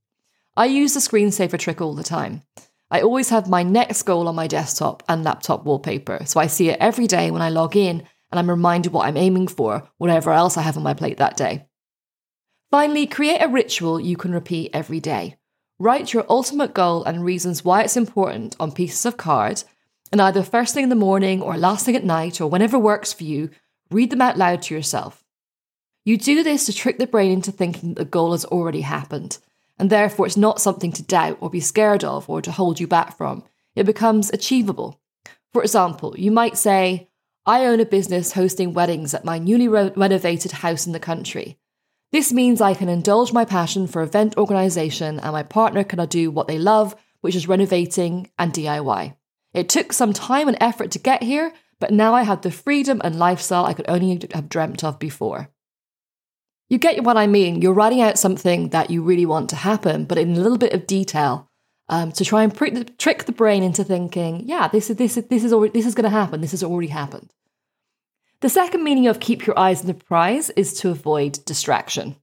I 0.57 0.65
use 0.65 0.93
the 0.93 0.99
screensaver 0.99 1.57
trick 1.57 1.79
all 1.79 1.93
the 1.93 2.03
time. 2.03 2.41
I 2.89 3.01
always 3.01 3.29
have 3.29 3.47
my 3.47 3.63
next 3.63 4.03
goal 4.03 4.27
on 4.27 4.35
my 4.35 4.47
desktop 4.47 5.01
and 5.07 5.23
laptop 5.23 5.63
wallpaper, 5.63 6.23
so 6.25 6.39
I 6.39 6.47
see 6.47 6.69
it 6.69 6.79
every 6.79 7.07
day 7.07 7.31
when 7.31 7.41
I 7.41 7.49
log 7.49 7.75
in 7.77 8.03
and 8.31 8.39
I'm 8.39 8.49
reminded 8.49 8.91
what 8.91 9.07
I'm 9.07 9.17
aiming 9.17 9.47
for, 9.47 9.87
whatever 9.97 10.31
else 10.31 10.57
I 10.57 10.61
have 10.61 10.75
on 10.75 10.83
my 10.83 10.93
plate 10.93 11.17
that 11.17 11.37
day. 11.37 11.67
Finally, 12.69 13.07
create 13.07 13.41
a 13.41 13.47
ritual 13.47 13.99
you 13.99 14.17
can 14.17 14.31
repeat 14.31 14.71
every 14.73 14.99
day. 14.99 15.37
Write 15.79 16.13
your 16.13 16.25
ultimate 16.29 16.73
goal 16.73 17.03
and 17.03 17.23
reasons 17.23 17.65
why 17.65 17.83
it's 17.83 17.97
important 17.97 18.55
on 18.59 18.71
pieces 18.71 19.05
of 19.05 19.17
card, 19.17 19.63
and 20.11 20.21
either 20.21 20.43
first 20.43 20.73
thing 20.73 20.83
in 20.83 20.89
the 20.89 20.95
morning 20.95 21.41
or 21.41 21.57
last 21.57 21.85
thing 21.85 21.95
at 21.95 22.03
night 22.03 22.41
or 22.41 22.49
whenever 22.49 22.77
works 22.77 23.13
for 23.13 23.23
you, 23.23 23.49
read 23.89 24.09
them 24.09 24.21
out 24.21 24.37
loud 24.37 24.61
to 24.63 24.75
yourself. 24.75 25.23
You 26.03 26.17
do 26.17 26.43
this 26.43 26.65
to 26.65 26.73
trick 26.73 26.97
the 26.97 27.07
brain 27.07 27.31
into 27.31 27.51
thinking 27.51 27.93
that 27.93 27.99
the 27.99 28.05
goal 28.05 28.31
has 28.31 28.45
already 28.45 28.81
happened, 28.81 29.37
and 29.77 29.89
therefore 29.89 30.25
it's 30.25 30.37
not 30.37 30.61
something 30.61 30.91
to 30.93 31.03
doubt 31.03 31.37
or 31.39 31.49
be 31.49 31.59
scared 31.59 32.03
of 32.03 32.29
or 32.29 32.41
to 32.41 32.51
hold 32.51 32.79
you 32.79 32.87
back 32.87 33.17
from. 33.17 33.43
It 33.75 33.85
becomes 33.85 34.29
achievable. 34.31 34.99
For 35.53 35.61
example, 35.61 36.15
you 36.17 36.31
might 36.31 36.57
say, 36.57 37.09
I 37.45 37.65
own 37.65 37.79
a 37.79 37.85
business 37.85 38.33
hosting 38.33 38.73
weddings 38.73 39.13
at 39.13 39.25
my 39.25 39.37
newly 39.39 39.67
re- 39.67 39.91
renovated 39.95 40.51
house 40.51 40.85
in 40.85 40.93
the 40.93 40.99
country. 40.99 41.57
This 42.11 42.33
means 42.33 42.61
I 42.61 42.73
can 42.73 42.89
indulge 42.89 43.31
my 43.31 43.45
passion 43.45 43.87
for 43.87 44.01
event 44.01 44.37
organisation 44.37 45.19
and 45.19 45.31
my 45.31 45.43
partner 45.43 45.83
can 45.83 46.05
do 46.07 46.29
what 46.29 46.47
they 46.47 46.57
love, 46.57 46.95
which 47.21 47.35
is 47.35 47.47
renovating 47.47 48.29
and 48.37 48.51
DIY. 48.51 49.15
It 49.53 49.69
took 49.69 49.93
some 49.93 50.13
time 50.13 50.47
and 50.47 50.57
effort 50.61 50.91
to 50.91 50.99
get 50.99 51.23
here, 51.23 51.53
but 51.79 51.91
now 51.91 52.13
I 52.13 52.23
have 52.23 52.41
the 52.41 52.51
freedom 52.51 53.01
and 53.03 53.17
lifestyle 53.17 53.65
I 53.65 53.73
could 53.73 53.89
only 53.89 54.19
have 54.33 54.49
dreamt 54.49 54.83
of 54.83 54.99
before. 54.99 55.49
You 56.69 56.77
get 56.77 57.03
what 57.03 57.17
I 57.17 57.27
mean. 57.27 57.61
You're 57.61 57.73
writing 57.73 58.01
out 58.01 58.17
something 58.17 58.69
that 58.69 58.89
you 58.89 59.03
really 59.03 59.25
want 59.25 59.49
to 59.49 59.57
happen, 59.57 60.05
but 60.05 60.17
in 60.17 60.35
a 60.35 60.39
little 60.39 60.57
bit 60.57 60.73
of 60.73 60.87
detail 60.87 61.49
um, 61.89 62.13
to 62.13 62.23
try 62.23 62.43
and 62.43 62.55
pr- 62.55 62.83
trick 62.97 63.25
the 63.25 63.33
brain 63.33 63.61
into 63.61 63.83
thinking, 63.83 64.47
yeah, 64.47 64.69
this 64.69 64.89
is 64.89 64.95
this 64.95 65.17
is 65.17 65.25
this 65.25 65.43
is 65.43 65.51
already, 65.51 65.73
this 65.73 65.85
is 65.85 65.95
going 65.95 66.05
to 66.05 66.09
happen. 66.09 66.39
This 66.39 66.51
has 66.51 66.63
already 66.63 66.87
happened. 66.87 67.33
The 68.39 68.47
second 68.47 68.83
meaning 68.83 69.07
of 69.07 69.19
keep 69.19 69.45
your 69.45 69.59
eyes 69.59 69.81
on 69.81 69.87
the 69.87 69.93
prize 69.93 70.49
is 70.51 70.73
to 70.75 70.89
avoid 70.89 71.43
distraction. 71.45 72.15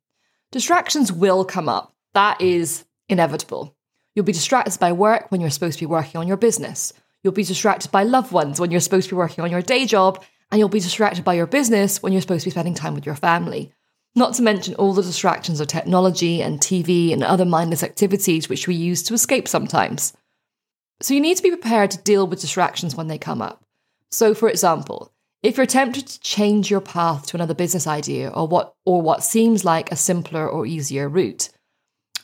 Distractions 0.50 1.12
will 1.12 1.44
come 1.44 1.68
up. 1.68 1.94
That 2.14 2.40
is 2.40 2.86
inevitable. 3.08 3.76
You'll 4.14 4.24
be 4.24 4.32
distracted 4.32 4.80
by 4.80 4.92
work 4.92 5.30
when 5.30 5.40
you're 5.42 5.50
supposed 5.50 5.78
to 5.78 5.82
be 5.82 5.86
working 5.86 6.18
on 6.18 6.26
your 6.26 6.38
business. 6.38 6.94
You'll 7.22 7.32
be 7.32 7.44
distracted 7.44 7.90
by 7.90 8.04
loved 8.04 8.32
ones 8.32 8.60
when 8.60 8.70
you're 8.70 8.80
supposed 8.80 9.08
to 9.08 9.14
be 9.14 9.18
working 9.18 9.44
on 9.44 9.50
your 9.50 9.62
day 9.62 9.86
job. 9.86 10.24
And 10.50 10.58
you'll 10.58 10.68
be 10.68 10.80
distracted 10.80 11.24
by 11.24 11.34
your 11.34 11.46
business 11.46 12.02
when 12.02 12.12
you're 12.12 12.22
supposed 12.22 12.44
to 12.44 12.46
be 12.46 12.52
spending 12.52 12.74
time 12.74 12.94
with 12.94 13.04
your 13.04 13.14
family. 13.14 13.72
Not 14.14 14.34
to 14.34 14.42
mention 14.42 14.74
all 14.74 14.94
the 14.94 15.02
distractions 15.02 15.60
of 15.60 15.68
technology 15.68 16.40
and 16.40 16.58
TV 16.58 17.12
and 17.12 17.22
other 17.22 17.44
mindless 17.44 17.82
activities 17.82 18.48
which 18.48 18.66
we 18.66 18.74
use 18.74 19.02
to 19.04 19.14
escape 19.14 19.46
sometimes. 19.46 20.14
So 21.00 21.14
you 21.14 21.20
need 21.20 21.36
to 21.36 21.42
be 21.42 21.50
prepared 21.50 21.90
to 21.92 22.02
deal 22.02 22.26
with 22.26 22.40
distractions 22.40 22.96
when 22.96 23.08
they 23.08 23.18
come 23.18 23.42
up. 23.42 23.62
So, 24.10 24.34
for 24.34 24.48
example, 24.48 25.12
if 25.42 25.56
you're 25.56 25.66
tempted 25.66 26.06
to 26.06 26.20
change 26.20 26.70
your 26.70 26.80
path 26.80 27.26
to 27.26 27.36
another 27.36 27.54
business 27.54 27.86
idea 27.86 28.30
or 28.30 28.48
what, 28.48 28.74
or 28.84 29.02
what 29.02 29.22
seems 29.22 29.64
like 29.64 29.92
a 29.92 29.96
simpler 29.96 30.48
or 30.48 30.66
easier 30.66 31.08
route, 31.08 31.50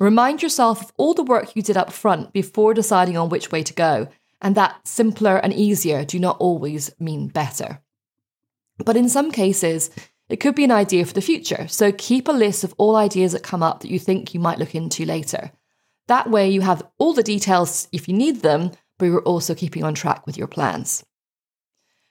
remind 0.00 0.42
yourself 0.42 0.82
of 0.82 0.92
all 0.96 1.14
the 1.14 1.22
work 1.22 1.54
you 1.54 1.62
did 1.62 1.76
up 1.76 1.92
front 1.92 2.32
before 2.32 2.74
deciding 2.74 3.16
on 3.16 3.28
which 3.28 3.52
way 3.52 3.62
to 3.62 3.72
go, 3.74 4.08
and 4.40 4.54
that 4.54 4.86
simpler 4.86 5.36
and 5.36 5.52
easier 5.52 6.04
do 6.04 6.18
not 6.18 6.36
always 6.38 6.90
mean 6.98 7.28
better. 7.28 7.80
But 8.78 8.96
in 8.96 9.08
some 9.08 9.30
cases, 9.30 9.90
it 10.28 10.40
could 10.40 10.54
be 10.54 10.64
an 10.64 10.70
idea 10.70 11.04
for 11.04 11.12
the 11.12 11.20
future, 11.20 11.68
so 11.68 11.92
keep 11.92 12.28
a 12.28 12.32
list 12.32 12.64
of 12.64 12.74
all 12.78 12.96
ideas 12.96 13.32
that 13.32 13.42
come 13.42 13.62
up 13.62 13.80
that 13.80 13.90
you 13.90 13.98
think 13.98 14.34
you 14.34 14.40
might 14.40 14.58
look 14.58 14.74
into 14.74 15.04
later. 15.04 15.52
That 16.08 16.30
way, 16.30 16.50
you 16.50 16.62
have 16.62 16.82
all 16.98 17.12
the 17.12 17.22
details 17.22 17.88
if 17.92 18.08
you 18.08 18.14
need 18.14 18.42
them, 18.42 18.72
but 18.98 19.06
you're 19.06 19.22
also 19.22 19.54
keeping 19.54 19.84
on 19.84 19.94
track 19.94 20.26
with 20.26 20.36
your 20.36 20.46
plans. 20.46 21.04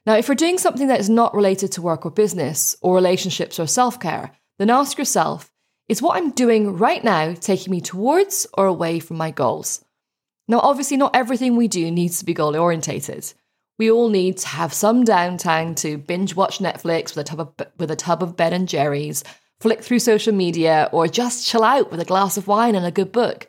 Now, 0.06 0.16
if 0.16 0.28
you're 0.28 0.36
doing 0.36 0.58
something 0.58 0.88
that 0.88 1.00
is 1.00 1.10
not 1.10 1.34
related 1.34 1.72
to 1.74 1.82
work 1.82 2.06
or 2.06 2.12
business, 2.12 2.76
or 2.82 2.96
relationships 2.96 3.60
or 3.60 3.68
self 3.68 4.00
care, 4.00 4.32
then 4.60 4.70
ask 4.70 4.98
yourself 4.98 5.52
is 5.90 6.02
what 6.02 6.18
I'm 6.18 6.32
doing 6.32 6.78
right 6.78 7.04
now 7.04 7.34
taking 7.34 7.72
me 7.72 7.82
towards 7.82 8.48
or 8.54 8.66
away 8.66 9.00
from 9.00 9.18
my 9.18 9.32
goals? 9.32 9.84
Now, 10.48 10.60
obviously, 10.60 10.98
not 10.98 11.16
everything 11.16 11.56
we 11.56 11.68
do 11.68 11.90
needs 11.90 12.20
to 12.20 12.26
be 12.26 12.34
goal 12.34 12.56
orientated. 12.56 13.34
We 13.80 13.90
all 13.90 14.10
need 14.10 14.38
to 14.38 14.48
have 14.50 14.74
some 14.74 15.04
downtime 15.04 15.76
to 15.78 15.98
binge 15.98 16.36
watch 16.36 16.60
Netflix 16.60 17.16
with 17.16 17.20
a 17.20 17.24
tub 17.24 17.40
of, 17.40 17.68
with 17.78 17.90
a 17.90 17.96
tub 17.96 18.22
of 18.22 18.36
Ben 18.36 18.54
and 18.54 18.68
Jerry's, 18.68 19.24
flick 19.60 19.82
through 19.82 20.00
social 20.00 20.34
media, 20.34 20.90
or 20.92 21.08
just 21.08 21.48
chill 21.48 21.64
out 21.64 21.90
with 21.90 22.00
a 22.00 22.06
glass 22.06 22.38
of 22.38 22.48
wine 22.48 22.76
and 22.76 22.86
a 22.86 22.92
good 22.92 23.12
book. 23.12 23.48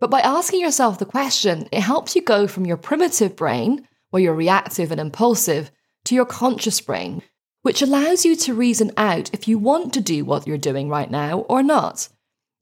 But 0.00 0.10
by 0.10 0.20
asking 0.20 0.60
yourself 0.60 0.98
the 0.98 1.06
question, 1.06 1.68
it 1.70 1.80
helps 1.80 2.16
you 2.16 2.22
go 2.22 2.46
from 2.46 2.66
your 2.66 2.76
primitive 2.76 3.36
brain, 3.36 3.86
where 4.10 4.22
you're 4.22 4.34
reactive 4.34 4.90
and 4.90 5.00
impulsive, 5.00 5.70
to 6.06 6.14
your 6.14 6.26
conscious 6.26 6.80
brain, 6.80 7.22
which 7.62 7.80
allows 7.80 8.24
you 8.24 8.36
to 8.36 8.54
reason 8.54 8.90
out 8.96 9.32
if 9.32 9.48
you 9.48 9.58
want 9.58 9.94
to 9.94 10.00
do 10.00 10.24
what 10.24 10.46
you're 10.46 10.58
doing 10.58 10.88
right 10.88 11.10
now 11.10 11.40
or 11.40 11.62
not. 11.62 12.08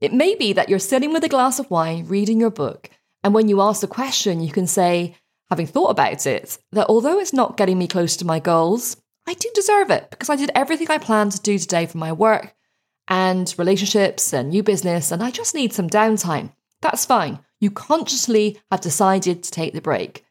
It 0.00 0.12
may 0.12 0.35
be 0.35 0.52
that 0.52 0.69
you're 0.69 0.78
sitting 0.78 1.12
with 1.12 1.25
a 1.25 1.28
glass 1.28 1.59
of 1.59 1.71
wine 1.71 2.07
reading 2.07 2.38
your 2.38 2.50
book, 2.50 2.90
and 3.24 3.34
when 3.34 3.48
you 3.48 3.60
ask 3.60 3.80
the 3.80 3.86
question, 3.86 4.40
you 4.40 4.52
can 4.52 4.66
say, 4.66 5.16
having 5.50 5.66
thought 5.66 5.90
about 5.90 6.26
it, 6.26 6.58
that 6.72 6.88
although 6.88 7.18
it's 7.18 7.32
not 7.32 7.56
getting 7.56 7.78
me 7.78 7.86
close 7.86 8.16
to 8.16 8.26
my 8.26 8.38
goals, 8.38 8.96
I 9.26 9.34
do 9.34 9.48
deserve 9.54 9.90
it 9.90 10.10
because 10.10 10.30
I 10.30 10.36
did 10.36 10.50
everything 10.54 10.90
I 10.90 10.98
planned 10.98 11.32
to 11.32 11.40
do 11.40 11.58
today 11.58 11.86
for 11.86 11.98
my 11.98 12.12
work 12.12 12.54
and 13.08 13.52
relationships 13.58 14.32
and 14.32 14.48
new 14.48 14.62
business, 14.62 15.12
and 15.12 15.22
I 15.22 15.30
just 15.30 15.54
need 15.54 15.72
some 15.72 15.88
downtime. 15.88 16.52
That's 16.80 17.04
fine. 17.04 17.40
You 17.60 17.70
consciously 17.70 18.58
have 18.70 18.80
decided 18.80 19.42
to 19.42 19.50
take 19.50 19.72
the 19.72 19.80
break. 19.80 20.24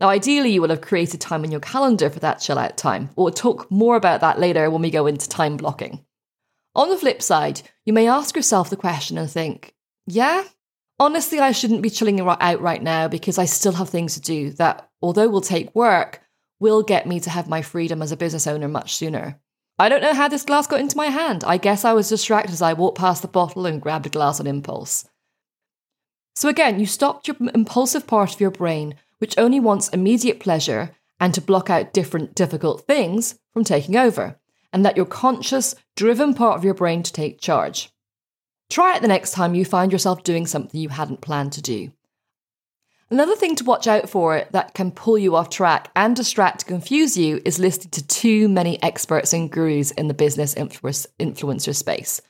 Now, 0.00 0.08
ideally, 0.08 0.50
you 0.50 0.60
will 0.60 0.68
have 0.68 0.82
created 0.82 1.20
time 1.20 1.44
in 1.44 1.50
your 1.50 1.60
calendar 1.60 2.10
for 2.10 2.20
that 2.20 2.40
chill 2.40 2.58
out 2.58 2.76
time. 2.76 3.10
We'll 3.16 3.30
talk 3.30 3.70
more 3.70 3.96
about 3.96 4.20
that 4.20 4.38
later 4.38 4.70
when 4.70 4.82
we 4.82 4.90
go 4.90 5.06
into 5.06 5.28
time 5.28 5.56
blocking. 5.56 6.04
On 6.74 6.90
the 6.90 6.98
flip 6.98 7.22
side, 7.22 7.62
you 7.86 7.94
may 7.94 8.06
ask 8.06 8.36
yourself 8.36 8.68
the 8.68 8.76
question 8.76 9.16
and 9.16 9.30
think, 9.30 9.74
yeah, 10.06 10.44
honestly, 10.98 11.38
I 11.38 11.52
shouldn't 11.52 11.82
be 11.82 11.90
chilling 11.90 12.20
out 12.20 12.60
right 12.60 12.82
now 12.82 13.08
because 13.08 13.38
I 13.38 13.44
still 13.44 13.72
have 13.72 13.88
things 13.88 14.14
to 14.14 14.20
do 14.20 14.50
that, 14.52 14.88
although 15.02 15.28
will 15.28 15.40
take 15.40 15.74
work, 15.74 16.22
will 16.58 16.82
get 16.82 17.06
me 17.06 17.20
to 17.20 17.30
have 17.30 17.48
my 17.48 17.62
freedom 17.62 18.02
as 18.02 18.12
a 18.12 18.16
business 18.16 18.46
owner 18.46 18.68
much 18.68 18.96
sooner. 18.96 19.40
I 19.78 19.88
don't 19.88 20.02
know 20.02 20.14
how 20.14 20.28
this 20.28 20.44
glass 20.44 20.66
got 20.66 20.80
into 20.80 20.96
my 20.96 21.06
hand. 21.06 21.44
I 21.44 21.58
guess 21.58 21.84
I 21.84 21.92
was 21.92 22.08
distracted 22.08 22.52
as 22.52 22.62
I 22.62 22.72
walked 22.72 22.98
past 22.98 23.22
the 23.22 23.28
bottle 23.28 23.66
and 23.66 23.82
grabbed 23.82 24.06
a 24.06 24.10
glass 24.10 24.40
on 24.40 24.46
impulse. 24.46 25.06
So 26.34 26.48
again, 26.48 26.80
you 26.80 26.86
stopped 26.86 27.28
your 27.28 27.36
impulsive 27.54 28.06
part 28.06 28.34
of 28.34 28.40
your 28.40 28.50
brain 28.50 28.94
which 29.18 29.38
only 29.38 29.60
wants 29.60 29.88
immediate 29.88 30.40
pleasure 30.40 30.94
and 31.18 31.32
to 31.34 31.40
block 31.40 31.70
out 31.70 31.92
different 31.92 32.34
difficult 32.34 32.86
things 32.86 33.38
from 33.52 33.64
taking 33.64 33.96
over, 33.96 34.38
and 34.72 34.82
let 34.82 34.96
your 34.96 35.06
conscious, 35.06 35.74
driven 35.96 36.34
part 36.34 36.58
of 36.58 36.64
your 36.64 36.74
brain 36.74 37.02
to 37.02 37.12
take 37.12 37.40
charge. 37.40 37.90
Try 38.68 38.96
it 38.96 39.02
the 39.02 39.08
next 39.08 39.32
time 39.32 39.54
you 39.54 39.64
find 39.64 39.92
yourself 39.92 40.24
doing 40.24 40.46
something 40.46 40.80
you 40.80 40.88
hadn't 40.88 41.20
planned 41.20 41.52
to 41.52 41.62
do. 41.62 41.92
Another 43.08 43.36
thing 43.36 43.54
to 43.56 43.64
watch 43.64 43.86
out 43.86 44.10
for 44.10 44.44
that 44.50 44.74
can 44.74 44.90
pull 44.90 45.16
you 45.16 45.36
off 45.36 45.48
track 45.48 45.92
and 45.94 46.16
distract 46.16 46.66
confuse 46.66 47.16
you 47.16 47.40
is 47.44 47.60
listening 47.60 47.90
to 47.90 48.06
too 48.06 48.48
many 48.48 48.82
experts 48.82 49.32
and 49.32 49.50
gurus 49.50 49.92
in 49.92 50.08
the 50.08 50.14
business 50.14 50.56
influencer 50.56 51.74
space. 51.74 52.20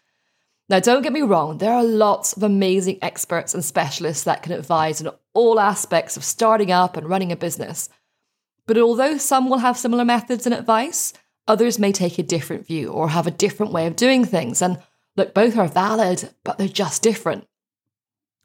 Now, 0.69 0.81
don't 0.81 1.03
get 1.03 1.15
me 1.15 1.23
wrong, 1.23 1.59
there 1.59 1.73
are 1.73 1.85
lots 1.85 2.37
of 2.37 2.43
amazing 2.43 2.99
experts 3.01 3.55
and 3.55 3.65
specialists 3.65 4.25
that 4.25 4.43
can 4.43 4.53
advise 4.53 5.01
on 5.01 5.15
all 5.33 5.59
aspects 5.59 6.19
of 6.19 6.25
starting 6.25 6.71
up 6.71 6.97
and 6.97 7.09
running 7.09 7.33
a 7.33 7.37
business. 7.37 7.89
But 8.67 8.77
although 8.77 9.17
some 9.17 9.49
will 9.49 9.59
have 9.59 9.79
similar 9.79 10.05
methods 10.05 10.45
and 10.45 10.55
advice, 10.55 11.15
others 11.49 11.79
may 11.79 11.93
take 11.93 12.19
a 12.19 12.23
different 12.23 12.67
view 12.67 12.91
or 12.91 13.09
have 13.09 13.27
a 13.27 13.31
different 13.31 13.73
way 13.73 13.87
of 13.87 13.97
doing 13.97 14.25
things. 14.25 14.61
And 14.61 14.83
look, 15.17 15.35
both 15.35 15.57
are 15.57 15.69
valid, 15.69 16.31
but 16.45 16.59
they're 16.59 16.69
just 16.69 17.03
different. 17.03 17.47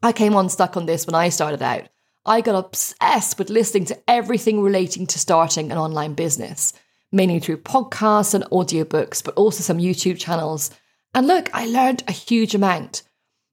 I 0.02 0.12
came 0.12 0.34
unstuck 0.34 0.76
on 0.76 0.86
this 0.86 1.06
when 1.06 1.14
I 1.14 1.28
started 1.28 1.62
out. 1.62 1.88
I 2.24 2.40
got 2.40 2.54
obsessed 2.54 3.38
with 3.38 3.50
listening 3.50 3.84
to 3.86 3.98
everything 4.08 4.60
relating 4.60 5.06
to 5.08 5.18
starting 5.18 5.70
an 5.70 5.78
online 5.78 6.14
business, 6.14 6.72
mainly 7.10 7.40
through 7.40 7.58
podcasts 7.58 8.34
and 8.34 8.44
audiobooks, 8.44 9.22
but 9.24 9.34
also 9.34 9.62
some 9.62 9.78
YouTube 9.78 10.18
channels 10.18 10.70
and 11.14 11.26
look, 11.26 11.50
I 11.52 11.66
learned 11.66 12.04
a 12.08 12.12
huge 12.12 12.54
amount. 12.54 13.02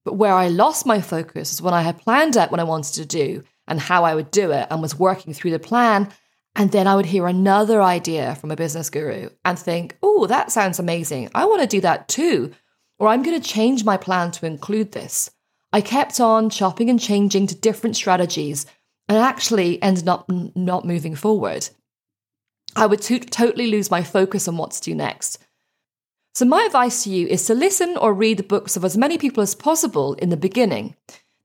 But 0.06 0.16
where 0.16 0.34
I 0.34 0.48
lost 0.48 0.86
my 0.86 1.02
focus 1.02 1.52
is 1.52 1.62
when 1.62 1.74
I 1.74 1.82
had 1.82 2.00
planned 2.00 2.38
out 2.38 2.52
what 2.52 2.60
I 2.60 2.64
wanted 2.64 2.94
to 2.96 3.06
do 3.06 3.44
and 3.68 3.80
how 3.80 4.04
I 4.04 4.16
would 4.16 4.32
do 4.32 4.52
it 4.52 4.68
and 4.72 4.82
was 4.82 4.98
working 4.98 5.34
through 5.34 5.52
the 5.52 5.60
plan. 5.60 6.10
And 6.56 6.72
then 6.72 6.88
I 6.88 6.96
would 6.96 7.06
hear 7.06 7.28
another 7.28 7.82
idea 7.82 8.36
from 8.36 8.52
a 8.52 8.56
business 8.56 8.90
guru 8.90 9.30
and 9.46 9.60
think, 9.60 9.98
oh, 10.02 10.26
that 10.28 10.52
sounds 10.52 10.80
amazing. 10.80 11.30
I 11.36 11.46
want 11.46 11.62
to 11.62 11.68
do 11.68 11.82
that 11.82 12.08
too. 12.08 12.54
Or 13.00 13.08
I'm 13.08 13.24
going 13.24 13.40
to 13.40 13.48
change 13.48 13.84
my 13.84 13.98
plan 13.98 14.32
to 14.32 14.46
include 14.46 14.92
this. 14.92 15.32
I 15.72 15.82
kept 15.82 16.20
on 16.20 16.50
chopping 16.50 16.90
and 16.90 17.00
changing 17.00 17.48
to 17.48 17.56
different 17.56 17.96
strategies 17.96 18.66
and 19.08 19.18
actually 19.18 19.82
ended 19.82 20.08
up 20.08 20.30
not 20.30 20.86
moving 20.86 21.16
forward. 21.16 21.70
I 22.76 22.86
would 22.86 23.02
t- 23.02 23.20
totally 23.20 23.68
lose 23.68 23.90
my 23.90 24.04
focus 24.04 24.48
on 24.48 24.58
what 24.58 24.72
to 24.72 24.82
do 24.82 24.94
next. 24.94 25.40
So, 26.36 26.46
my 26.46 26.64
advice 26.64 27.04
to 27.04 27.10
you 27.10 27.28
is 27.28 27.46
to 27.48 27.56
listen 27.56 27.98
or 27.98 28.14
read 28.14 28.38
the 28.38 28.44
books 28.44 28.78
of 28.78 28.86
as 28.86 28.96
many 28.96 29.18
people 29.18 29.42
as 29.42 29.56
possible 29.56 30.14
in 30.16 30.30
the 30.30 30.38
beginning. 30.38 30.96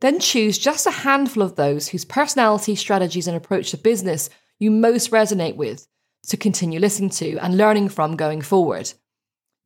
Then 0.00 0.20
choose 0.20 0.58
just 0.58 0.86
a 0.86 0.90
handful 0.90 1.42
of 1.42 1.56
those 1.56 1.88
whose 1.88 2.04
personality, 2.04 2.74
strategies, 2.74 3.26
and 3.26 3.36
approach 3.36 3.70
to 3.70 3.78
business 3.78 4.28
you 4.58 4.70
most 4.70 5.10
resonate 5.10 5.56
with 5.56 5.86
to 6.28 6.36
continue 6.36 6.78
listening 6.78 7.10
to 7.10 7.38
and 7.38 7.56
learning 7.56 7.88
from 7.88 8.16
going 8.16 8.42
forward. 8.42 8.92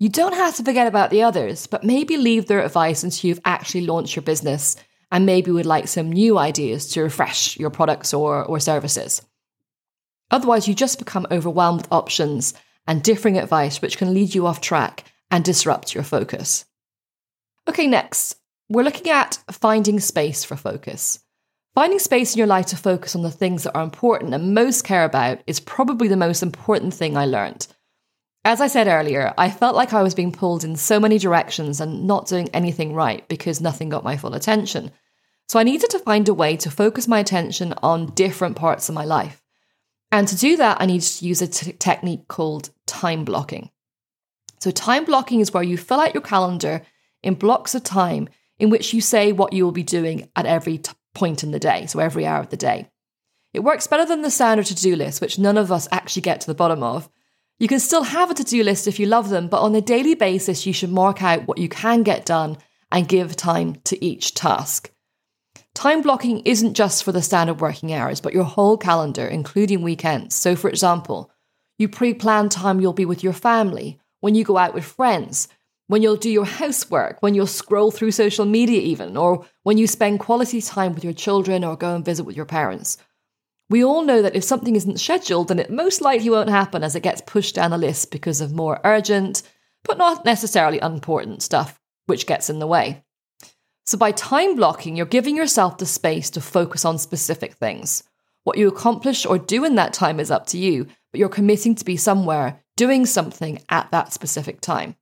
You 0.01 0.09
don't 0.09 0.35
have 0.35 0.55
to 0.57 0.63
forget 0.63 0.87
about 0.87 1.11
the 1.11 1.23
others, 1.23 1.67
but 1.67 1.83
maybe 1.83 2.17
leave 2.17 2.47
their 2.47 2.65
advice 2.65 3.03
until 3.03 3.29
you've 3.29 3.41
actually 3.45 3.87
launched 3.87 4.15
your 4.15 4.23
business 4.23 4.77
and 5.11 5.27
maybe 5.27 5.51
would 5.51 5.67
like 5.67 5.89
some 5.89 6.13
new 6.13 6.39
ideas 6.39 6.87
to 6.89 7.03
refresh 7.03 7.59
your 7.59 7.71
products 7.71 8.15
or, 8.15 8.45
or 8.45 8.61
services. 8.61 9.23
Otherwise, 10.31 10.69
you 10.69 10.75
just 10.75 10.99
become 10.99 11.27
overwhelmed 11.31 11.83
with 11.83 11.93
options 11.93 12.55
and 12.87 13.03
differing 13.03 13.39
advice, 13.39 13.83
which 13.83 13.99
can 13.99 14.15
lead 14.15 14.35
you 14.35 14.47
off 14.47 14.61
track 14.61 15.05
and 15.31 15.45
disrupt 15.45 15.95
your 15.95 16.05
focus. 16.05 16.65
Okay, 17.67 17.87
next, 17.87 18.37
we're 18.69 18.85
looking 18.85 19.11
at 19.11 19.39
finding 19.51 19.99
space 19.99 20.45
for 20.45 20.57
focus. 20.57 21.21
Finding 21.75 21.99
space 21.99 22.35
in 22.35 22.39
your 22.39 22.47
life 22.47 22.67
to 22.67 22.77
focus 22.77 23.17
on 23.17 23.23
the 23.23 23.31
things 23.31 23.65
that 23.65 23.75
are 23.75 23.83
important 23.83 24.33
and 24.35 24.55
most 24.55 24.85
care 24.85 25.05
about 25.05 25.41
is 25.47 25.61
probably 25.61 26.09
the 26.09 26.17
most 26.17 26.43
important 26.43 26.95
thing 26.95 27.17
I 27.17 27.27
learned. 27.27 27.67
As 28.49 28.63
I 28.63 28.67
said 28.67 28.87
earlier, 28.87 29.35
I 29.37 29.51
felt 29.51 29.77
like 29.77 29.93
I 29.93 30.03
was 30.03 30.15
being 30.15 30.33
pulled 30.33 30.65
in 30.65 30.75
so 30.77 30.99
many 30.99 31.19
directions 31.19 31.83
and 31.83 32.07
not 32.07 32.29
doing 32.29 32.49
anything 32.55 32.95
right 32.95 33.29
because 33.29 33.61
nothing 33.61 33.91
got 33.91 34.05
my 34.05 34.17
full 34.17 34.33
attention. 34.33 34.91
So 35.49 35.59
I 35.59 35.65
needed 35.65 35.91
to 35.91 35.99
find 35.99 36.27
a 36.27 36.33
way 36.33 36.57
to 36.57 36.71
focus 36.71 37.07
my 37.07 37.19
attention 37.19 37.75
on 37.83 38.15
different 38.15 38.57
parts 38.57 38.89
of 38.89 38.95
my 38.95 39.05
life. 39.05 39.43
And 40.11 40.27
to 40.29 40.35
do 40.35 40.57
that, 40.57 40.81
I 40.81 40.87
needed 40.87 41.07
to 41.07 41.27
use 41.27 41.43
a 41.43 41.47
t- 41.47 41.75
technique 41.75 42.27
called 42.27 42.71
time 42.87 43.27
blocking. 43.27 43.69
So, 44.61 44.71
time 44.71 45.05
blocking 45.05 45.41
is 45.41 45.53
where 45.53 45.63
you 45.63 45.77
fill 45.77 46.01
out 46.01 46.15
your 46.15 46.23
calendar 46.23 46.81
in 47.23 47.35
blocks 47.35 47.75
of 47.75 47.85
time 47.85 48.31
in 48.59 48.71
which 48.71 48.95
you 48.95 49.03
say 49.03 49.31
what 49.31 49.53
you 49.53 49.63
will 49.63 49.73
be 49.73 49.83
doing 49.83 50.31
at 50.35 50.47
every 50.47 50.79
t- 50.79 50.93
point 51.15 51.45
in 51.45 51.51
the 51.51 51.61
day, 51.61 51.85
so 51.85 51.99
every 51.99 52.25
hour 52.25 52.41
of 52.41 52.49
the 52.49 52.57
day. 52.57 52.89
It 53.53 53.61
works 53.61 53.87
better 53.87 54.07
than 54.07 54.23
the 54.23 54.31
standard 54.31 54.65
to 54.67 54.75
do 54.75 54.97
list, 54.97 55.21
which 55.21 55.39
none 55.39 55.59
of 55.59 55.71
us 55.71 55.87
actually 55.93 56.23
get 56.23 56.41
to 56.41 56.47
the 56.47 56.55
bottom 56.55 56.83
of. 56.83 57.11
You 57.61 57.67
can 57.67 57.81
still 57.81 58.05
have 58.05 58.31
a 58.31 58.35
to 58.35 58.45
do 58.45 58.63
list 58.63 58.87
if 58.87 59.01
you 59.01 59.07
love 59.07 59.31
them, 59.31 59.49
but 59.49 59.63
on 59.63 59.75
a 59.75 59.81
daily 59.81 60.15
basis, 60.15 60.65
you 60.65 60.73
should 60.73 60.93
mark 60.93 61.25
out 61.25 61.49
what 61.49 61.59
you 61.59 61.69
can 61.69 62.05
get 62.05 62.25
done 62.25 62.57
and 62.93 63.09
give 63.09 63.35
time 63.35 63.77
to 63.85 64.03
each 64.05 64.35
task. 64.35 64.93
Time 65.75 66.01
blocking 66.01 66.41
isn't 66.45 66.75
just 66.75 67.03
for 67.03 67.11
the 67.11 67.21
standard 67.21 67.61
working 67.61 67.93
hours, 67.93 68.21
but 68.21 68.33
your 68.33 68.45
whole 68.45 68.77
calendar, 68.77 69.27
including 69.27 69.83
weekends. 69.83 70.37
So, 70.37 70.55
for 70.55 70.69
example, 70.71 71.33
you 71.79 71.89
pre 71.89 72.15
plan 72.15 72.49
time 72.49 72.81
you'll 72.81 72.93
be 72.93 73.05
with 73.05 73.25
your 73.25 73.33
family, 73.33 73.99
when 74.21 74.37
you 74.37 74.45
go 74.45 74.57
out 74.57 74.75
with 74.75 74.85
friends, 74.85 75.49
when 75.89 76.03
you'll 76.03 76.17
do 76.17 76.31
your 76.31 76.45
housework, 76.45 77.23
when 77.23 77.35
you'll 77.35 77.47
scroll 77.47 77.91
through 77.91 78.11
social 78.13 78.45
media, 78.45 78.81
even, 78.81 79.17
or 79.17 79.45
when 79.65 79.79
you 79.79 79.87
spend 79.87 80.21
quality 80.21 80.61
time 80.61 80.95
with 80.95 81.03
your 81.03 81.13
children 81.13 81.65
or 81.65 81.77
go 81.77 81.95
and 81.95 82.05
visit 82.05 82.25
with 82.25 82.37
your 82.37 82.45
parents. 82.45 82.99
We 83.71 83.85
all 83.85 84.03
know 84.03 84.23
that 84.23 84.35
if 84.35 84.45
something 84.45 84.77
isn't 84.77 85.01
scheduled, 85.01 85.49
then 85.49 85.59
it 85.59 85.71
most 85.71 86.01
likely 86.01 86.31
won't 86.31 86.49
happen 86.49 86.83
as 86.83 86.95
it 86.95 87.03
gets 87.03 87.21
pushed 87.21 87.55
down 87.55 87.71
the 87.71 87.79
list 87.79 88.11
because 88.11 88.41
of 88.41 88.53
more 88.53 88.81
urgent, 88.83 89.43
but 89.85 89.99
not 89.99 90.25
necessarily 90.25 90.79
unimportant 90.79 91.43
stuff, 91.43 91.79
which 92.07 92.27
gets 92.27 92.49
in 92.49 92.61
the 92.61 92.67
way. 92.67 93.05
So, 93.85 93.99
by 93.99 94.13
time 94.13 94.57
blocking, 94.57 94.97
you're 94.97 95.07
giving 95.07 95.37
yourself 95.37 95.79
the 95.79 95.87
space 95.87 96.31
to 96.31 96.41
focus 96.41 96.85
on 96.85 96.99
specific 96.99 97.55
things. 97.55 98.05
What 98.45 98.59
you 98.59 98.69
accomplish 98.69 99.27
or 99.27 99.39
do 99.39 99.65
in 99.65 99.75
that 99.75 99.93
time 99.93 100.19
is 100.21 100.31
up 100.31 100.47
to 100.49 100.59
you, 100.59 100.87
but 101.11 101.19
you're 101.19 101.29
committing 101.29 101.75
to 101.75 101.85
be 101.85 101.97
somewhere 101.97 102.63
doing 102.77 103.05
something 103.05 103.61
at 103.69 103.91
that 103.91 104.13
specific 104.13 104.61
time. 104.61 104.97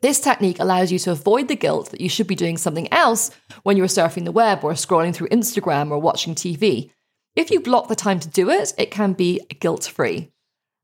This 0.00 0.20
technique 0.20 0.58
allows 0.58 0.90
you 0.90 0.98
to 1.00 1.12
avoid 1.12 1.48
the 1.48 1.56
guilt 1.56 1.90
that 1.90 2.00
you 2.00 2.08
should 2.08 2.26
be 2.26 2.34
doing 2.34 2.56
something 2.56 2.92
else 2.92 3.30
when 3.62 3.76
you're 3.76 3.86
surfing 3.86 4.24
the 4.24 4.32
web 4.32 4.64
or 4.64 4.72
scrolling 4.72 5.14
through 5.14 5.28
Instagram 5.28 5.90
or 5.90 5.98
watching 5.98 6.34
TV. 6.34 6.90
If 7.34 7.50
you 7.50 7.60
block 7.60 7.88
the 7.88 7.96
time 7.96 8.20
to 8.20 8.28
do 8.28 8.50
it, 8.50 8.74
it 8.76 8.90
can 8.90 9.12
be 9.12 9.40
guilt 9.60 9.84
free. 9.84 10.32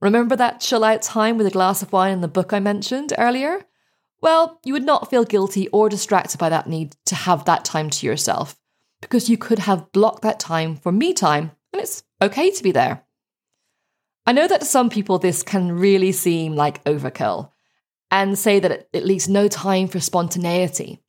Remember 0.01 0.37
that 0.37 0.61
chill 0.61 0.85
out 0.85 1.03
time 1.03 1.37
with 1.37 1.47
a 1.47 1.51
glass 1.51 1.83
of 1.83 1.93
wine 1.93 2.13
in 2.13 2.21
the 2.21 2.29
book 2.29 2.53
I 2.53 2.61
mentioned 2.61 3.13
earlier? 3.19 3.67
well, 4.21 4.59
you 4.65 4.73
would 4.73 4.85
not 4.85 5.11
feel 5.11 5.25
guilty 5.25 5.69
or 5.69 5.89
distracted 5.89 6.39
by 6.39 6.49
that 6.49 6.67
need 6.67 6.97
to 7.07 7.15
have 7.15 7.45
that 7.45 7.65
time 7.65 7.91
to 7.91 8.07
yourself 8.07 8.57
because 9.01 9.29
you 9.29 9.39
could 9.39 9.61
have 9.61 9.93
blocked 9.93 10.23
that 10.23 10.41
time 10.41 10.77
for 10.77 10.91
me 10.91 11.13
time 11.13 11.53
and 11.73 11.83
it's 11.83 12.03
okay 12.21 12.51
to 12.51 12.63
be 12.63 12.73
there. 12.73 13.05
I 14.27 14.33
know 14.33 14.49
that 14.49 14.61
to 14.61 14.67
some 14.67 14.91
people 14.91 15.19
this 15.19 15.43
can 15.43 15.73
really 15.73 16.13
seem 16.13 16.55
like 16.55 16.85
overkill 16.85 17.53
and 18.11 18.39
say 18.39 18.59
that 18.59 18.89
it 18.93 19.05
leaves 19.05 19.29
no 19.29 19.49
time 19.49 19.89
for 19.89 20.01
spontaneity. 20.01 21.03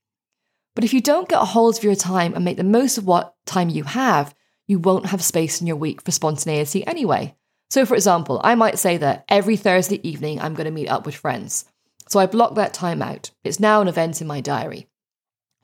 But 0.75 0.84
if 0.84 0.93
you 0.93 1.01
don't 1.01 1.27
get 1.27 1.41
a 1.41 1.46
hold 1.46 1.77
of 1.77 1.84
your 1.84 1.96
time 1.96 2.34
and 2.34 2.46
make 2.46 2.58
the 2.58 2.63
most 2.63 2.98
of 2.98 3.05
what 3.05 3.36
time 3.46 3.69
you 3.69 3.84
have, 3.86 4.36
you 4.69 4.79
won't 4.79 5.07
have 5.07 5.23
space 5.23 5.59
in 5.59 5.67
your 5.67 5.75
week 5.75 6.01
for 6.01 6.11
spontaneity 6.11 6.85
anyway. 6.88 7.35
So, 7.71 7.85
for 7.85 7.95
example, 7.95 8.39
I 8.43 8.55
might 8.55 8.79
say 8.79 8.97
that 8.97 9.25
every 9.27 9.57
Thursday 9.57 10.07
evening 10.07 10.39
I'm 10.39 10.53
going 10.53 10.65
to 10.65 10.71
meet 10.71 10.88
up 10.88 11.05
with 11.05 11.15
friends. 11.15 11.65
So 12.07 12.19
I 12.19 12.27
block 12.27 12.55
that 12.55 12.73
time 12.73 13.01
out. 13.01 13.31
It's 13.43 13.59
now 13.59 13.81
an 13.81 13.88
event 13.88 14.21
in 14.21 14.27
my 14.27 14.41
diary. 14.41 14.88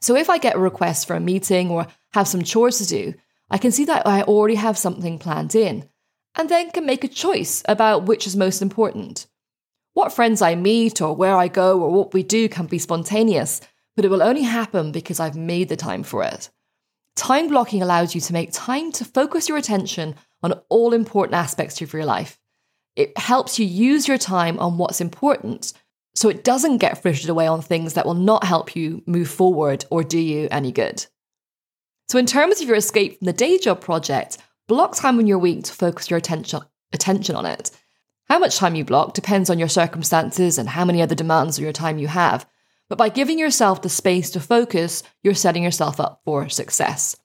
So 0.01 0.15
if 0.15 0.29
I 0.29 0.39
get 0.39 0.55
a 0.55 0.59
request 0.59 1.07
for 1.07 1.15
a 1.15 1.19
meeting 1.19 1.69
or 1.69 1.87
have 2.13 2.27
some 2.27 2.43
chores 2.43 2.79
to 2.79 2.85
do, 2.85 3.13
I 3.49 3.59
can 3.59 3.71
see 3.71 3.85
that 3.85 4.07
I 4.07 4.23
already 4.23 4.55
have 4.55 4.77
something 4.77 5.19
planned 5.19 5.55
in, 5.55 5.87
and 6.35 6.49
then 6.49 6.71
can 6.71 6.85
make 6.85 7.03
a 7.03 7.07
choice 7.07 7.63
about 7.67 8.05
which 8.05 8.25
is 8.27 8.35
most 8.35 8.61
important. 8.61 9.27
What 9.93 10.13
friends 10.13 10.41
I 10.41 10.55
meet 10.55 10.99
or 10.99 11.15
where 11.15 11.37
I 11.37 11.47
go 11.47 11.79
or 11.79 11.91
what 11.91 12.13
we 12.13 12.23
do 12.23 12.49
can 12.49 12.65
be 12.65 12.79
spontaneous, 12.79 13.61
but 13.95 14.03
it 14.03 14.09
will 14.09 14.23
only 14.23 14.43
happen 14.43 14.91
because 14.91 15.19
I've 15.19 15.37
made 15.37 15.69
the 15.69 15.75
time 15.75 16.03
for 16.03 16.23
it. 16.23 16.49
Time 17.15 17.47
blocking 17.47 17.81
allows 17.81 18.13
you 18.13 18.21
to 18.21 18.33
make 18.33 18.49
time 18.51 18.91
to 18.93 19.05
focus 19.05 19.47
your 19.47 19.57
attention 19.57 20.15
on 20.43 20.53
all 20.69 20.93
important 20.93 21.35
aspects 21.35 21.81
of 21.81 21.93
your 21.93 22.05
life. 22.05 22.37
It 22.95 23.17
helps 23.17 23.57
you 23.57 23.65
use 23.65 24.07
your 24.07 24.17
time 24.17 24.59
on 24.59 24.77
what's 24.77 25.01
important 25.01 25.73
so 26.13 26.29
it 26.29 26.43
doesn't 26.43 26.77
get 26.77 27.01
frittered 27.01 27.29
away 27.29 27.45
on 27.47 27.61
things 27.61 27.93
that 27.93 28.05
will 28.05 28.13
not 28.13 28.45
help 28.45 28.75
you 28.75 29.03
move 29.05 29.29
forward 29.29 29.85
or 29.89 30.03
do 30.03 30.19
you 30.19 30.47
any 30.49 30.71
good. 30.71 31.05
So, 32.07 32.17
in 32.17 32.25
terms 32.25 32.61
of 32.61 32.67
your 32.67 32.77
escape 32.77 33.17
from 33.17 33.25
the 33.25 33.33
day 33.33 33.57
job 33.57 33.81
project, 33.81 34.37
block 34.67 34.95
time 34.95 35.19
in 35.19 35.27
your 35.27 35.39
week 35.39 35.65
to 35.65 35.73
focus 35.73 36.09
your 36.09 36.17
attention, 36.17 36.61
attention 36.93 37.35
on 37.35 37.45
it. 37.45 37.71
How 38.29 38.39
much 38.39 38.57
time 38.57 38.75
you 38.75 38.85
block 38.85 39.13
depends 39.13 39.49
on 39.49 39.59
your 39.59 39.67
circumstances 39.67 40.57
and 40.57 40.69
how 40.69 40.85
many 40.85 41.01
other 41.01 41.15
demands 41.15 41.57
of 41.57 41.63
your 41.63 41.73
time 41.73 41.97
you 41.97 42.07
have. 42.07 42.47
But 42.87 42.97
by 42.97 43.09
giving 43.09 43.39
yourself 43.39 43.81
the 43.81 43.89
space 43.89 44.29
to 44.31 44.39
focus, 44.39 45.03
you're 45.23 45.33
setting 45.33 45.63
yourself 45.63 45.99
up 45.99 46.21
for 46.23 46.49
success. 46.49 47.15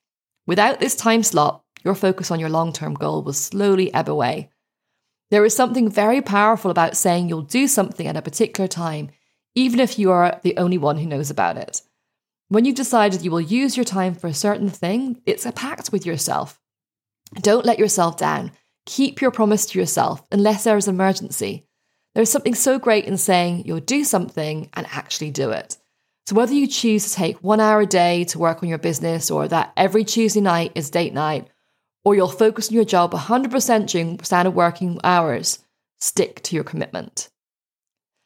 Without 0.47 0.81
this 0.81 0.97
time 0.97 1.23
slot, 1.23 1.63
your 1.85 1.95
focus 1.95 2.31
on 2.31 2.41
your 2.41 2.49
long 2.49 2.73
term 2.73 2.95
goal 2.95 3.23
will 3.23 3.33
slowly 3.33 3.93
ebb 3.93 4.09
away. 4.09 4.51
There 5.31 5.45
is 5.45 5.55
something 5.55 5.89
very 5.91 6.21
powerful 6.21 6.71
about 6.71 6.97
saying 6.97 7.29
you'll 7.29 7.43
do 7.43 7.69
something 7.69 8.07
at 8.07 8.17
a 8.17 8.23
particular 8.23 8.67
time, 8.67 9.11
even 9.55 9.81
if 9.81 9.99
you 9.99 10.11
are 10.11 10.41
the 10.43 10.57
only 10.57 10.79
one 10.79 10.99
who 10.99 11.07
knows 11.07 11.31
about 11.31 11.57
it. 11.57 11.83
When 12.49 12.65
you've 12.65 12.75
decided 12.75 13.23
you 13.23 13.31
will 13.31 13.41
use 13.41 13.77
your 13.77 13.85
time 13.85 14.15
for 14.15 14.27
a 14.27 14.35
certain 14.35 14.69
thing, 14.69 15.23
it's 15.25 15.47
a 15.47 15.53
pact 15.53 15.93
with 15.93 16.05
yourself. 16.05 16.59
Don't 17.35 17.65
let 17.65 17.79
yourself 17.79 18.17
down. 18.17 18.51
Keep 18.87 19.21
your 19.21 19.31
promise 19.31 19.67
to 19.67 19.79
yourself 19.79 20.23
unless 20.33 20.65
there 20.65 20.77
is 20.77 20.89
an 20.89 20.97
emergency. 20.97 21.69
There 22.15 22.23
is 22.23 22.31
something 22.31 22.55
so 22.55 22.79
great 22.79 23.05
in 23.05 23.17
saying 23.17 23.65
you'll 23.65 23.81
do 23.81 24.05
something 24.05 24.69
and 24.75 24.87
actually 24.91 25.31
do 25.31 25.51
it. 25.51 25.77
So, 26.27 26.35
whether 26.35 26.53
you 26.53 26.67
choose 26.67 27.09
to 27.09 27.15
take 27.15 27.43
one 27.43 27.61
hour 27.61 27.81
a 27.81 27.87
day 27.87 28.25
to 28.25 28.39
work 28.39 28.63
on 28.63 28.69
your 28.69 28.79
business 28.79 29.31
or 29.31 29.49
that 29.49 29.73
every 29.77 30.05
Tuesday 30.05 30.41
night 30.41 30.73
is 30.75 30.91
date 30.91 31.15
night, 31.15 31.49
or 32.05 32.15
you'll 32.15 32.29
focus 32.29 32.69
on 32.69 32.75
your 32.75 32.85
job 32.85 33.13
100% 33.13 33.91
during 33.91 34.21
standard 34.23 34.53
working 34.53 35.01
hours, 35.05 35.59
stick 36.01 36.43
to 36.43 36.55
your 36.55 36.65
commitment. 36.65 37.29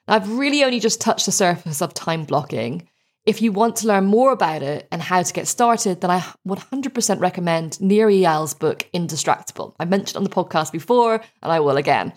Now, 0.07 0.15
I've 0.15 0.31
really 0.31 0.65
only 0.65 0.81
just 0.81 1.01
touched 1.01 1.27
the 1.27 1.33
surface 1.33 1.81
of 1.83 1.95
time 1.95 2.25
blocking. 2.25 2.89
If 3.25 3.41
you 3.41 3.53
want 3.53 3.77
to 3.77 3.87
learn 3.87 4.05
more 4.05 4.33
about 4.33 4.63
it 4.63 4.87
and 4.93 5.01
how 5.01 5.23
to 5.23 5.33
get 5.33 5.49
started, 5.49 6.01
then 6.01 6.11
I 6.11 6.25
would 6.45 6.59
100% 6.59 7.21
recommend 7.21 7.81
Nir 7.81 8.11
Eyal's 8.11 8.55
book, 8.55 8.87
Indistractable. 8.95 9.75
I 9.81 9.87
mentioned 9.87 10.19
on 10.19 10.25
the 10.25 10.31
podcast 10.31 10.73
before, 10.73 11.15
and 11.15 11.53
I 11.53 11.61
will 11.61 11.79
again. 11.79 12.13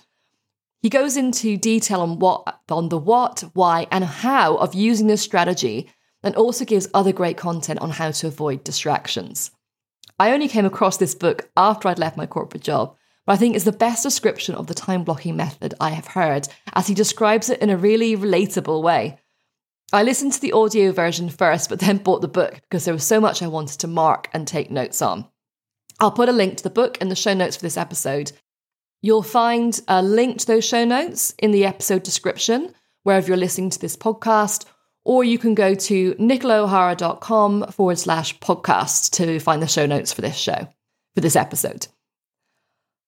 He 0.81 0.89
goes 0.89 1.17
into 1.17 1.57
detail 1.57 2.01
on 2.01 2.19
what, 2.19 2.59
on 2.69 2.89
the 2.89 2.97
what, 2.97 3.43
why, 3.53 3.87
and 3.91 4.03
how 4.03 4.55
of 4.57 4.75
using 4.75 5.07
this 5.07 5.21
strategy, 5.21 5.89
and 6.23 6.35
also 6.35 6.65
gives 6.65 6.87
other 6.93 7.11
great 7.11 7.37
content 7.37 7.79
on 7.79 7.91
how 7.91 8.11
to 8.11 8.27
avoid 8.27 8.63
distractions. 8.63 9.51
I 10.19 10.31
only 10.31 10.47
came 10.47 10.65
across 10.65 10.97
this 10.97 11.15
book 11.15 11.49
after 11.55 11.87
I'd 11.87 11.99
left 11.99 12.17
my 12.17 12.25
corporate 12.25 12.63
job, 12.63 12.95
but 13.25 13.33
I 13.33 13.35
think 13.37 13.55
it's 13.55 13.65
the 13.65 13.71
best 13.71 14.03
description 14.03 14.55
of 14.55 14.67
the 14.67 14.73
time 14.73 15.03
blocking 15.03 15.35
method 15.35 15.73
I 15.79 15.91
have 15.91 16.07
heard, 16.07 16.47
as 16.73 16.87
he 16.87 16.93
describes 16.93 17.49
it 17.49 17.61
in 17.61 17.69
a 17.69 17.77
really 17.77 18.15
relatable 18.15 18.81
way. 18.81 19.19
I 19.93 20.03
listened 20.03 20.33
to 20.33 20.41
the 20.41 20.53
audio 20.53 20.91
version 20.91 21.29
first, 21.29 21.69
but 21.69 21.79
then 21.79 21.97
bought 21.97 22.21
the 22.21 22.27
book 22.27 22.59
because 22.61 22.85
there 22.85 22.93
was 22.93 23.03
so 23.05 23.21
much 23.21 23.41
I 23.41 23.47
wanted 23.47 23.79
to 23.79 23.87
mark 23.87 24.29
and 24.33 24.47
take 24.47 24.69
notes 24.69 25.01
on. 25.01 25.27
I'll 25.99 26.11
put 26.11 26.29
a 26.29 26.33
link 26.33 26.57
to 26.57 26.63
the 26.63 26.69
book 26.69 26.97
in 26.99 27.09
the 27.09 27.15
show 27.15 27.33
notes 27.33 27.55
for 27.55 27.63
this 27.63 27.77
episode. 27.77 28.31
You'll 29.01 29.23
find 29.23 29.79
a 29.87 30.01
link 30.01 30.39
to 30.39 30.47
those 30.47 30.65
show 30.65 30.83
notes 30.83 31.33
in 31.37 31.51
the 31.51 31.65
episode 31.65 32.03
description, 32.03 32.73
wherever 33.03 33.27
you're 33.27 33.37
listening 33.37 33.69
to 33.69 33.79
this 33.79 33.95
podcast, 33.95 34.65
or 35.05 35.23
you 35.23 35.37
can 35.37 35.55
go 35.55 35.73
to 35.73 36.13
nicolaohara.com 36.15 37.67
forward 37.71 37.97
slash 37.97 38.37
podcast 38.39 39.11
to 39.11 39.39
find 39.39 39.61
the 39.61 39.67
show 39.67 39.85
notes 39.85 40.11
for 40.11 40.21
this 40.21 40.35
show, 40.35 40.67
for 41.15 41.21
this 41.21 41.35
episode. 41.35 41.87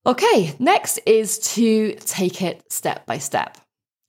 Okay, 0.06 0.56
next 0.60 1.00
is 1.06 1.40
to 1.56 1.94
take 1.96 2.42
it 2.42 2.72
step 2.72 3.06
by 3.06 3.18
step. 3.18 3.58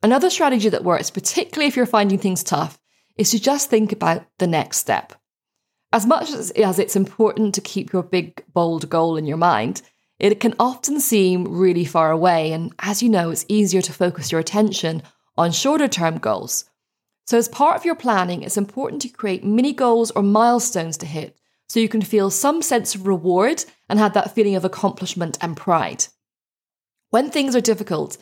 Another 0.02 0.30
strategy 0.30 0.68
that 0.68 0.84
works, 0.84 1.10
particularly 1.10 1.66
if 1.66 1.76
you're 1.76 1.86
finding 1.86 2.18
things 2.18 2.44
tough, 2.44 2.78
is 3.16 3.32
to 3.32 3.40
just 3.40 3.68
think 3.68 3.90
about 3.90 4.24
the 4.38 4.46
next 4.46 4.78
step. 4.78 5.14
As 5.92 6.06
much 6.06 6.30
as, 6.30 6.52
it's 6.54 6.94
important 6.94 7.56
to 7.56 7.60
keep 7.60 7.92
your 7.92 8.04
big, 8.04 8.44
bold 8.54 8.88
goal 8.88 9.16
in 9.16 9.26
your 9.26 9.36
mind, 9.36 9.82
it 10.20 10.40
can 10.40 10.54
often 10.58 11.00
seem 11.00 11.44
really 11.44 11.84
far 11.84 12.10
away. 12.10 12.52
And 12.52 12.72
as 12.78 13.02
you 13.02 13.08
know, 13.08 13.30
it's 13.30 13.46
easier 13.48 13.82
to 13.82 13.92
focus 13.92 14.30
your 14.30 14.40
attention 14.40 15.02
on 15.36 15.52
shorter 15.52 15.88
term 15.88 16.18
goals 16.18 16.70
so, 17.30 17.38
as 17.38 17.46
part 17.46 17.76
of 17.76 17.84
your 17.84 17.94
planning, 17.94 18.42
it's 18.42 18.56
important 18.56 19.02
to 19.02 19.08
create 19.08 19.44
mini 19.44 19.72
goals 19.72 20.10
or 20.10 20.20
milestones 20.20 20.96
to 20.96 21.06
hit 21.06 21.38
so 21.68 21.78
you 21.78 21.88
can 21.88 22.02
feel 22.02 22.28
some 22.28 22.60
sense 22.60 22.96
of 22.96 23.06
reward 23.06 23.64
and 23.88 24.00
have 24.00 24.14
that 24.14 24.34
feeling 24.34 24.56
of 24.56 24.64
accomplishment 24.64 25.38
and 25.40 25.56
pride. 25.56 26.06
When 27.10 27.30
things 27.30 27.54
are 27.54 27.60
difficult 27.60 28.18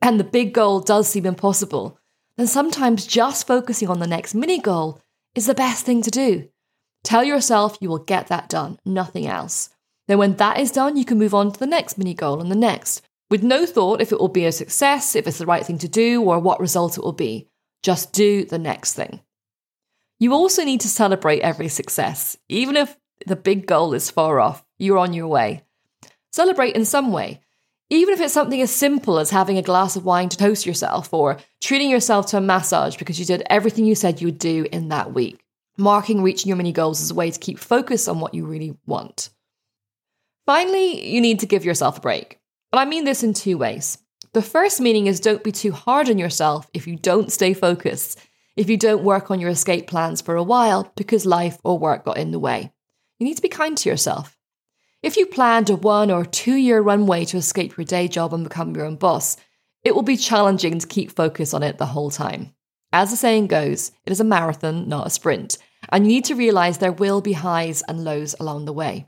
and 0.00 0.20
the 0.20 0.30
big 0.38 0.54
goal 0.54 0.78
does 0.78 1.08
seem 1.08 1.26
impossible, 1.26 1.98
then 2.36 2.46
sometimes 2.46 3.08
just 3.08 3.44
focusing 3.44 3.88
on 3.88 3.98
the 3.98 4.06
next 4.06 4.36
mini 4.36 4.60
goal 4.60 5.00
is 5.34 5.46
the 5.46 5.54
best 5.54 5.84
thing 5.84 6.00
to 6.02 6.10
do. 6.12 6.48
Tell 7.02 7.24
yourself 7.24 7.76
you 7.80 7.88
will 7.88 7.98
get 7.98 8.28
that 8.28 8.48
done, 8.48 8.78
nothing 8.84 9.26
else. 9.26 9.70
Then, 10.06 10.18
when 10.18 10.36
that 10.36 10.58
is 10.58 10.70
done, 10.70 10.96
you 10.96 11.04
can 11.04 11.18
move 11.18 11.34
on 11.34 11.52
to 11.52 11.58
the 11.58 11.66
next 11.66 11.96
mini 11.96 12.14
goal 12.14 12.40
and 12.40 12.50
the 12.50 12.56
next, 12.56 13.02
with 13.30 13.42
no 13.42 13.66
thought 13.66 14.00
if 14.00 14.12
it 14.12 14.20
will 14.20 14.28
be 14.28 14.44
a 14.44 14.52
success, 14.52 15.16
if 15.16 15.26
it's 15.26 15.38
the 15.38 15.46
right 15.46 15.64
thing 15.64 15.78
to 15.78 15.88
do, 15.88 16.22
or 16.22 16.38
what 16.38 16.60
result 16.60 16.98
it 16.98 17.04
will 17.04 17.12
be. 17.12 17.48
Just 17.82 18.12
do 18.12 18.44
the 18.44 18.58
next 18.58 18.94
thing. 18.94 19.20
You 20.18 20.32
also 20.32 20.64
need 20.64 20.80
to 20.82 20.88
celebrate 20.88 21.40
every 21.40 21.68
success, 21.68 22.36
even 22.48 22.76
if 22.76 22.96
the 23.26 23.36
big 23.36 23.66
goal 23.66 23.94
is 23.94 24.10
far 24.10 24.40
off, 24.40 24.64
you're 24.78 24.98
on 24.98 25.12
your 25.12 25.28
way. 25.28 25.62
Celebrate 26.32 26.76
in 26.76 26.84
some 26.84 27.12
way, 27.12 27.40
even 27.90 28.14
if 28.14 28.20
it's 28.20 28.32
something 28.32 28.60
as 28.60 28.70
simple 28.70 29.18
as 29.18 29.30
having 29.30 29.58
a 29.58 29.62
glass 29.62 29.96
of 29.96 30.04
wine 30.04 30.28
to 30.28 30.36
toast 30.36 30.66
yourself 30.66 31.12
or 31.12 31.38
treating 31.60 31.90
yourself 31.90 32.26
to 32.26 32.36
a 32.36 32.40
massage 32.40 32.96
because 32.96 33.18
you 33.18 33.24
did 33.24 33.42
everything 33.50 33.84
you 33.84 33.94
said 33.94 34.20
you 34.20 34.28
would 34.28 34.38
do 34.38 34.66
in 34.72 34.88
that 34.88 35.12
week. 35.12 35.40
Marking 35.76 36.22
reaching 36.22 36.48
your 36.48 36.56
mini 36.56 36.72
goals 36.72 37.00
is 37.00 37.10
a 37.10 37.14
way 37.14 37.30
to 37.30 37.38
keep 37.38 37.58
focus 37.58 38.08
on 38.08 38.20
what 38.20 38.34
you 38.34 38.46
really 38.46 38.76
want. 38.86 39.30
Finally, 40.46 41.08
you 41.08 41.20
need 41.20 41.40
to 41.40 41.46
give 41.46 41.64
yourself 41.64 41.98
a 41.98 42.00
break. 42.00 42.38
And 42.72 42.80
I 42.80 42.84
mean 42.84 43.04
this 43.04 43.22
in 43.22 43.32
two 43.32 43.56
ways. 43.56 43.98
The 44.34 44.42
first 44.42 44.80
meaning 44.80 45.06
is 45.06 45.20
don't 45.20 45.44
be 45.44 45.52
too 45.52 45.72
hard 45.72 46.10
on 46.10 46.18
yourself 46.18 46.68
if 46.74 46.86
you 46.86 46.96
don't 46.96 47.32
stay 47.32 47.54
focused, 47.54 48.18
if 48.56 48.68
you 48.68 48.76
don't 48.76 49.04
work 49.04 49.30
on 49.30 49.40
your 49.40 49.50
escape 49.50 49.86
plans 49.86 50.20
for 50.20 50.36
a 50.36 50.42
while 50.42 50.92
because 50.96 51.24
life 51.24 51.58
or 51.64 51.78
work 51.78 52.04
got 52.04 52.18
in 52.18 52.30
the 52.30 52.38
way. 52.38 52.72
You 53.18 53.26
need 53.26 53.36
to 53.36 53.42
be 53.42 53.48
kind 53.48 53.78
to 53.78 53.88
yourself. 53.88 54.36
If 55.02 55.16
you 55.16 55.26
planned 55.26 55.70
a 55.70 55.76
one 55.76 56.10
or 56.10 56.24
two 56.24 56.56
year 56.56 56.80
runway 56.80 57.24
to 57.26 57.36
escape 57.36 57.76
your 57.76 57.84
day 57.84 58.08
job 58.08 58.34
and 58.34 58.44
become 58.44 58.74
your 58.74 58.86
own 58.86 58.96
boss, 58.96 59.36
it 59.82 59.94
will 59.94 60.02
be 60.02 60.16
challenging 60.16 60.78
to 60.78 60.86
keep 60.86 61.12
focus 61.12 61.54
on 61.54 61.62
it 61.62 61.78
the 61.78 61.86
whole 61.86 62.10
time. 62.10 62.54
As 62.92 63.10
the 63.10 63.16
saying 63.16 63.46
goes, 63.46 63.92
it 64.04 64.12
is 64.12 64.20
a 64.20 64.24
marathon, 64.24 64.88
not 64.88 65.06
a 65.06 65.10
sprint, 65.10 65.58
and 65.90 66.04
you 66.04 66.12
need 66.12 66.24
to 66.26 66.34
realize 66.34 66.78
there 66.78 66.92
will 66.92 67.20
be 67.20 67.34
highs 67.34 67.82
and 67.86 68.02
lows 68.02 68.34
along 68.40 68.64
the 68.64 68.72
way. 68.72 69.06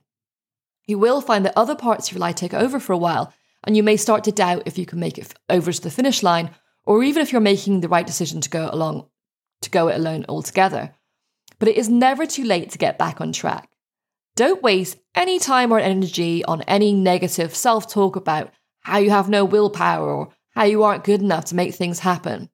You 0.87 0.99
will 0.99 1.20
find 1.20 1.44
that 1.44 1.57
other 1.57 1.75
parts 1.75 2.09
of 2.09 2.14
your 2.14 2.20
life 2.20 2.37
take 2.37 2.55
over 2.55 2.79
for 2.79 2.92
a 2.92 2.99
while, 2.99 3.33
and 3.64 3.77
you 3.77 3.83
may 3.83 3.96
start 3.96 4.25
to 4.25 4.33
doubt 4.33 4.62
if 4.66 4.79
you 4.79 4.87
can 4.87 5.01
make 5.01 5.18
it 5.18 5.35
over 5.49 5.72
to 5.72 5.83
the 5.83 5.90
finish 5.90 6.22
line, 6.22 6.51
or 6.85 7.03
even 7.03 7.22
if 7.22 7.33
you're 7.33 7.40
making 7.40 7.81
the 7.81 7.88
right 7.88 8.07
decision 8.07 8.40
to 8.40 8.51
go 8.51 8.70
along 8.72 9.09
to 9.62 9.70
go 9.70 9.88
it 9.88 9.96
alone 9.96 10.25
altogether. 10.29 10.94
But 11.59 11.68
it 11.68 11.77
is 11.77 11.88
never 11.88 12.27
too 12.27 12.44
late 12.44 12.70
to 12.70 12.79
get 12.79 12.99
back 12.99 13.20
on 13.20 13.33
track. 13.33 13.68
Don't 14.35 14.62
waste 14.62 14.99
any 15.14 15.38
time 15.38 15.72
or 15.72 15.79
energy 15.79 16.44
on 16.44 16.62
any 16.62 16.92
negative 16.92 17.55
self 17.55 17.90
talk 17.90 18.16
about 18.16 18.53
how 18.81 18.99
you 18.99 19.11
have 19.11 19.29
no 19.29 19.44
willpower 19.44 20.09
or 20.09 20.29
how 20.51 20.64
you 20.64 20.83
aren't 20.83 21.05
good 21.05 21.20
enough 21.20 21.46
to 21.46 21.55
make 21.55 21.75
things 21.75 22.01
happen. 22.01 22.51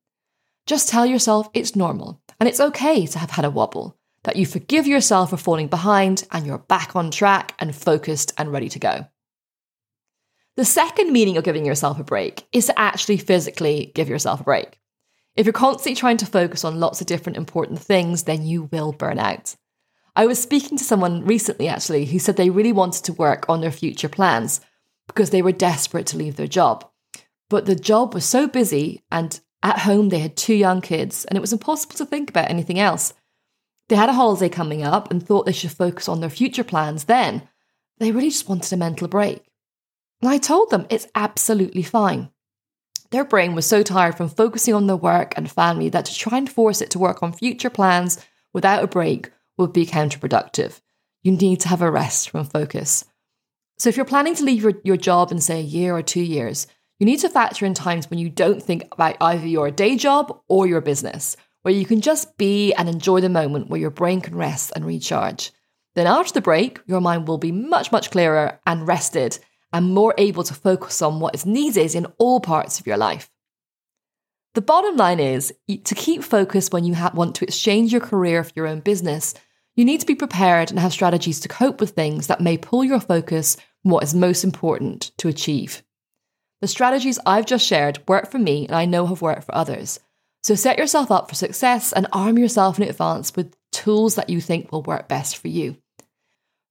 Just 0.66 0.88
tell 0.88 1.04
yourself 1.04 1.48
it's 1.54 1.76
normal 1.76 2.22
and 2.38 2.48
it's 2.48 2.60
okay 2.60 3.06
to 3.06 3.18
have 3.18 3.30
had 3.30 3.44
a 3.44 3.50
wobble, 3.50 3.98
that 4.24 4.36
you 4.36 4.46
forgive 4.46 4.86
yourself 4.86 5.30
for 5.30 5.36
falling 5.36 5.68
behind 5.68 6.24
and 6.30 6.46
you're 6.46 6.58
back 6.58 6.94
on 6.94 7.10
track 7.10 7.54
and 7.58 7.74
focused 7.74 8.32
and 8.38 8.52
ready 8.52 8.68
to 8.68 8.78
go. 8.78 9.06
The 10.56 10.64
second 10.64 11.12
meaning 11.12 11.36
of 11.36 11.44
giving 11.44 11.64
yourself 11.64 11.98
a 11.98 12.04
break 12.04 12.46
is 12.52 12.66
to 12.66 12.78
actually 12.78 13.16
physically 13.16 13.90
give 13.94 14.08
yourself 14.08 14.40
a 14.40 14.44
break. 14.44 14.78
If 15.34 15.46
you're 15.46 15.52
constantly 15.54 15.94
trying 15.94 16.18
to 16.18 16.26
focus 16.26 16.62
on 16.64 16.78
lots 16.78 17.00
of 17.00 17.06
different 17.06 17.38
important 17.38 17.78
things, 17.78 18.24
then 18.24 18.44
you 18.44 18.64
will 18.70 18.92
burn 18.92 19.18
out. 19.18 19.56
I 20.14 20.26
was 20.26 20.40
speaking 20.40 20.76
to 20.76 20.84
someone 20.84 21.24
recently 21.24 21.68
actually 21.68 22.04
who 22.04 22.18
said 22.18 22.36
they 22.36 22.50
really 22.50 22.72
wanted 22.72 23.04
to 23.04 23.14
work 23.14 23.46
on 23.48 23.62
their 23.62 23.72
future 23.72 24.10
plans 24.10 24.60
because 25.06 25.30
they 25.30 25.40
were 25.40 25.52
desperate 25.52 26.06
to 26.08 26.18
leave 26.18 26.36
their 26.36 26.46
job. 26.46 26.86
But 27.48 27.64
the 27.64 27.74
job 27.74 28.14
was 28.14 28.24
so 28.24 28.46
busy, 28.46 29.02
and 29.10 29.38
at 29.62 29.80
home 29.80 30.10
they 30.10 30.20
had 30.20 30.36
two 30.36 30.54
young 30.54 30.80
kids, 30.80 31.24
and 31.24 31.36
it 31.36 31.40
was 31.40 31.52
impossible 31.52 31.96
to 31.96 32.06
think 32.06 32.30
about 32.30 32.50
anything 32.50 32.78
else. 32.78 33.14
They 33.88 33.96
had 33.96 34.08
a 34.08 34.14
holiday 34.14 34.48
coming 34.48 34.82
up 34.82 35.10
and 35.10 35.22
thought 35.22 35.46
they 35.46 35.52
should 35.52 35.72
focus 35.72 36.08
on 36.08 36.20
their 36.20 36.30
future 36.30 36.64
plans 36.64 37.04
then. 37.04 37.48
They 37.98 38.12
really 38.12 38.30
just 38.30 38.48
wanted 38.48 38.72
a 38.72 38.76
mental 38.76 39.08
break. 39.08 39.44
And 40.20 40.30
I 40.30 40.38
told 40.38 40.70
them 40.70 40.86
it's 40.88 41.08
absolutely 41.14 41.82
fine. 41.82 42.30
Their 43.10 43.24
brain 43.24 43.54
was 43.54 43.66
so 43.66 43.82
tired 43.82 44.16
from 44.16 44.30
focusing 44.30 44.72
on 44.72 44.86
their 44.86 44.96
work 44.96 45.34
and 45.36 45.50
family 45.50 45.90
that 45.90 46.06
to 46.06 46.14
try 46.14 46.38
and 46.38 46.50
force 46.50 46.80
it 46.80 46.90
to 46.90 46.98
work 46.98 47.22
on 47.22 47.32
future 47.32 47.68
plans 47.68 48.18
without 48.54 48.82
a 48.82 48.86
break 48.86 49.30
would 49.58 49.72
be 49.72 49.84
counterproductive. 49.84 50.80
You 51.22 51.32
need 51.32 51.60
to 51.60 51.68
have 51.68 51.82
a 51.82 51.90
rest 51.90 52.30
from 52.30 52.46
focus. 52.46 53.04
So, 53.78 53.88
if 53.88 53.96
you're 53.96 54.06
planning 54.06 54.34
to 54.36 54.44
leave 54.44 54.62
your, 54.62 54.74
your 54.84 54.96
job 54.96 55.30
in, 55.32 55.40
say, 55.40 55.60
a 55.60 55.62
year 55.62 55.94
or 55.94 56.02
two 56.02 56.22
years, 56.22 56.66
you 56.98 57.06
need 57.06 57.18
to 57.20 57.28
factor 57.28 57.66
in 57.66 57.74
times 57.74 58.08
when 58.08 58.18
you 58.18 58.30
don't 58.30 58.62
think 58.62 58.84
about 58.92 59.16
either 59.20 59.46
your 59.46 59.70
day 59.70 59.96
job 59.96 60.40
or 60.48 60.66
your 60.66 60.80
business, 60.80 61.36
where 61.62 61.74
you 61.74 61.86
can 61.86 62.00
just 62.00 62.36
be 62.36 62.72
and 62.74 62.88
enjoy 62.88 63.20
the 63.20 63.28
moment 63.28 63.68
where 63.68 63.80
your 63.80 63.90
brain 63.90 64.20
can 64.20 64.36
rest 64.36 64.72
and 64.74 64.84
recharge. 64.84 65.52
Then, 65.94 66.06
after 66.06 66.32
the 66.32 66.40
break, 66.40 66.80
your 66.86 67.00
mind 67.00 67.28
will 67.28 67.38
be 67.38 67.52
much, 67.52 67.92
much 67.92 68.10
clearer 68.10 68.60
and 68.66 68.86
rested 68.86 69.38
and 69.72 69.94
more 69.94 70.14
able 70.18 70.44
to 70.44 70.54
focus 70.54 71.02
on 71.02 71.20
what 71.20 71.34
is 71.34 71.46
needed 71.46 71.94
in 71.94 72.06
all 72.18 72.40
parts 72.40 72.78
of 72.78 72.86
your 72.86 72.96
life. 72.96 73.30
The 74.54 74.60
bottom 74.60 74.96
line 74.96 75.20
is 75.20 75.52
to 75.68 75.94
keep 75.94 76.22
focused 76.22 76.72
when 76.72 76.84
you 76.84 76.94
ha- 76.94 77.12
want 77.14 77.34
to 77.36 77.44
exchange 77.44 77.90
your 77.90 78.02
career 78.02 78.44
for 78.44 78.52
your 78.54 78.66
own 78.66 78.80
business, 78.80 79.34
you 79.74 79.84
need 79.86 80.00
to 80.00 80.06
be 80.06 80.14
prepared 80.14 80.70
and 80.70 80.78
have 80.78 80.92
strategies 80.92 81.40
to 81.40 81.48
cope 81.48 81.80
with 81.80 81.90
things 81.90 82.26
that 82.26 82.42
may 82.42 82.58
pull 82.58 82.84
your 82.84 83.00
focus 83.00 83.56
from 83.80 83.90
what 83.90 84.04
is 84.04 84.14
most 84.14 84.44
important 84.44 85.12
to 85.16 85.28
achieve. 85.28 85.82
The 86.60 86.68
strategies 86.68 87.18
I've 87.24 87.46
just 87.46 87.66
shared 87.66 88.00
work 88.06 88.30
for 88.30 88.38
me 88.38 88.66
and 88.66 88.76
I 88.76 88.84
know 88.84 89.06
have 89.06 89.22
worked 89.22 89.44
for 89.44 89.54
others. 89.54 89.98
So 90.42 90.54
set 90.54 90.78
yourself 90.78 91.10
up 91.10 91.28
for 91.28 91.34
success 91.36 91.92
and 91.92 92.06
arm 92.12 92.36
yourself 92.36 92.78
in 92.78 92.88
advance 92.88 93.34
with 93.36 93.54
tools 93.70 94.16
that 94.16 94.28
you 94.28 94.40
think 94.40 94.72
will 94.72 94.82
work 94.82 95.08
best 95.08 95.36
for 95.36 95.48
you. 95.48 95.76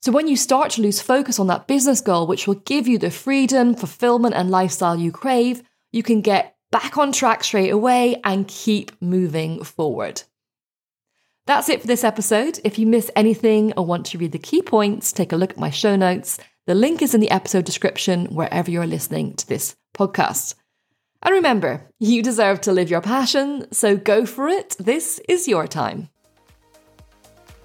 So 0.02 0.12
when 0.12 0.28
you 0.28 0.36
start 0.36 0.72
to 0.72 0.82
lose 0.82 1.00
focus 1.00 1.40
on 1.40 1.48
that 1.48 1.68
business 1.68 2.02
goal, 2.02 2.28
which 2.28 2.48
will 2.48 2.56
give 2.56 2.88
you 2.88 2.98
the 2.98 3.12
freedom, 3.12 3.76
fulfillment, 3.76 4.36
and 4.36 4.50
lifestyle 4.50 4.98
you 4.98 5.12
crave, 5.12 5.62
you 5.92 6.04
can 6.04 6.22
get 6.22 6.56
back 6.72 6.98
on 6.98 7.12
track 7.12 7.44
straight 7.44 7.70
away 7.70 8.20
and 8.24 8.48
keep 8.48 8.92
moving 9.02 9.64
forward. 9.64 10.24
That's 11.46 11.70
it 11.70 11.82
for 11.82 11.88
this 11.88 12.04
episode. 12.04 12.60
If 12.64 12.80
you 12.80 12.88
miss 12.88 13.12
anything 13.16 13.74
or 13.74 13.86
want 13.86 14.06
to 14.08 14.18
read 14.18 14.32
the 14.32 14.40
key 14.40 14.62
points, 14.62 15.12
take 15.12 15.32
a 15.32 15.36
look 15.36 15.52
at 15.52 15.60
my 15.60 15.70
show 15.70 15.96
notes. 15.96 16.40
The 16.66 16.76
link 16.76 17.02
is 17.02 17.14
in 17.14 17.22
the 17.22 17.32
episode 17.32 17.66
description 17.66 18.28
wherever 18.28 18.70
you're 18.72 18.88
listening 18.88 19.34
to 19.36 19.48
this 19.48 19.76
podcast. 19.96 20.56
And 21.24 21.34
remember, 21.34 21.88
you 22.00 22.24
deserve 22.24 22.62
to 22.62 22.72
live 22.72 22.90
your 22.90 23.02
passion, 23.02 23.72
so 23.72 23.96
go 23.96 24.26
for 24.26 24.48
it. 24.48 24.76
This 24.80 25.20
is 25.30 25.48
your 25.48 25.68
time. 25.68 26.10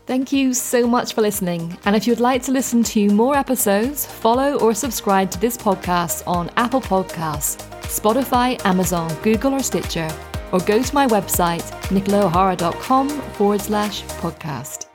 Thank 0.06 0.30
you 0.30 0.54
so 0.54 0.86
much 0.86 1.14
for 1.14 1.22
listening. 1.22 1.76
And 1.84 1.96
if 1.96 2.06
you'd 2.06 2.20
like 2.20 2.42
to 2.42 2.52
listen 2.52 2.84
to 2.84 3.08
more 3.08 3.34
episodes, 3.34 4.06
follow 4.06 4.56
or 4.60 4.72
subscribe 4.72 5.32
to 5.32 5.40
this 5.40 5.56
podcast 5.56 6.22
on 6.28 6.50
Apple 6.56 6.80
Podcasts, 6.80 7.56
Spotify, 7.82 8.64
Amazon, 8.64 9.12
Google, 9.22 9.54
or 9.54 9.62
Stitcher, 9.62 10.08
or 10.52 10.60
go 10.60 10.80
to 10.80 10.94
my 10.94 11.08
website, 11.08 11.64
nicolaohara.com 11.90 13.08
forward 13.08 13.60
slash 13.60 14.04
podcast. 14.04 14.86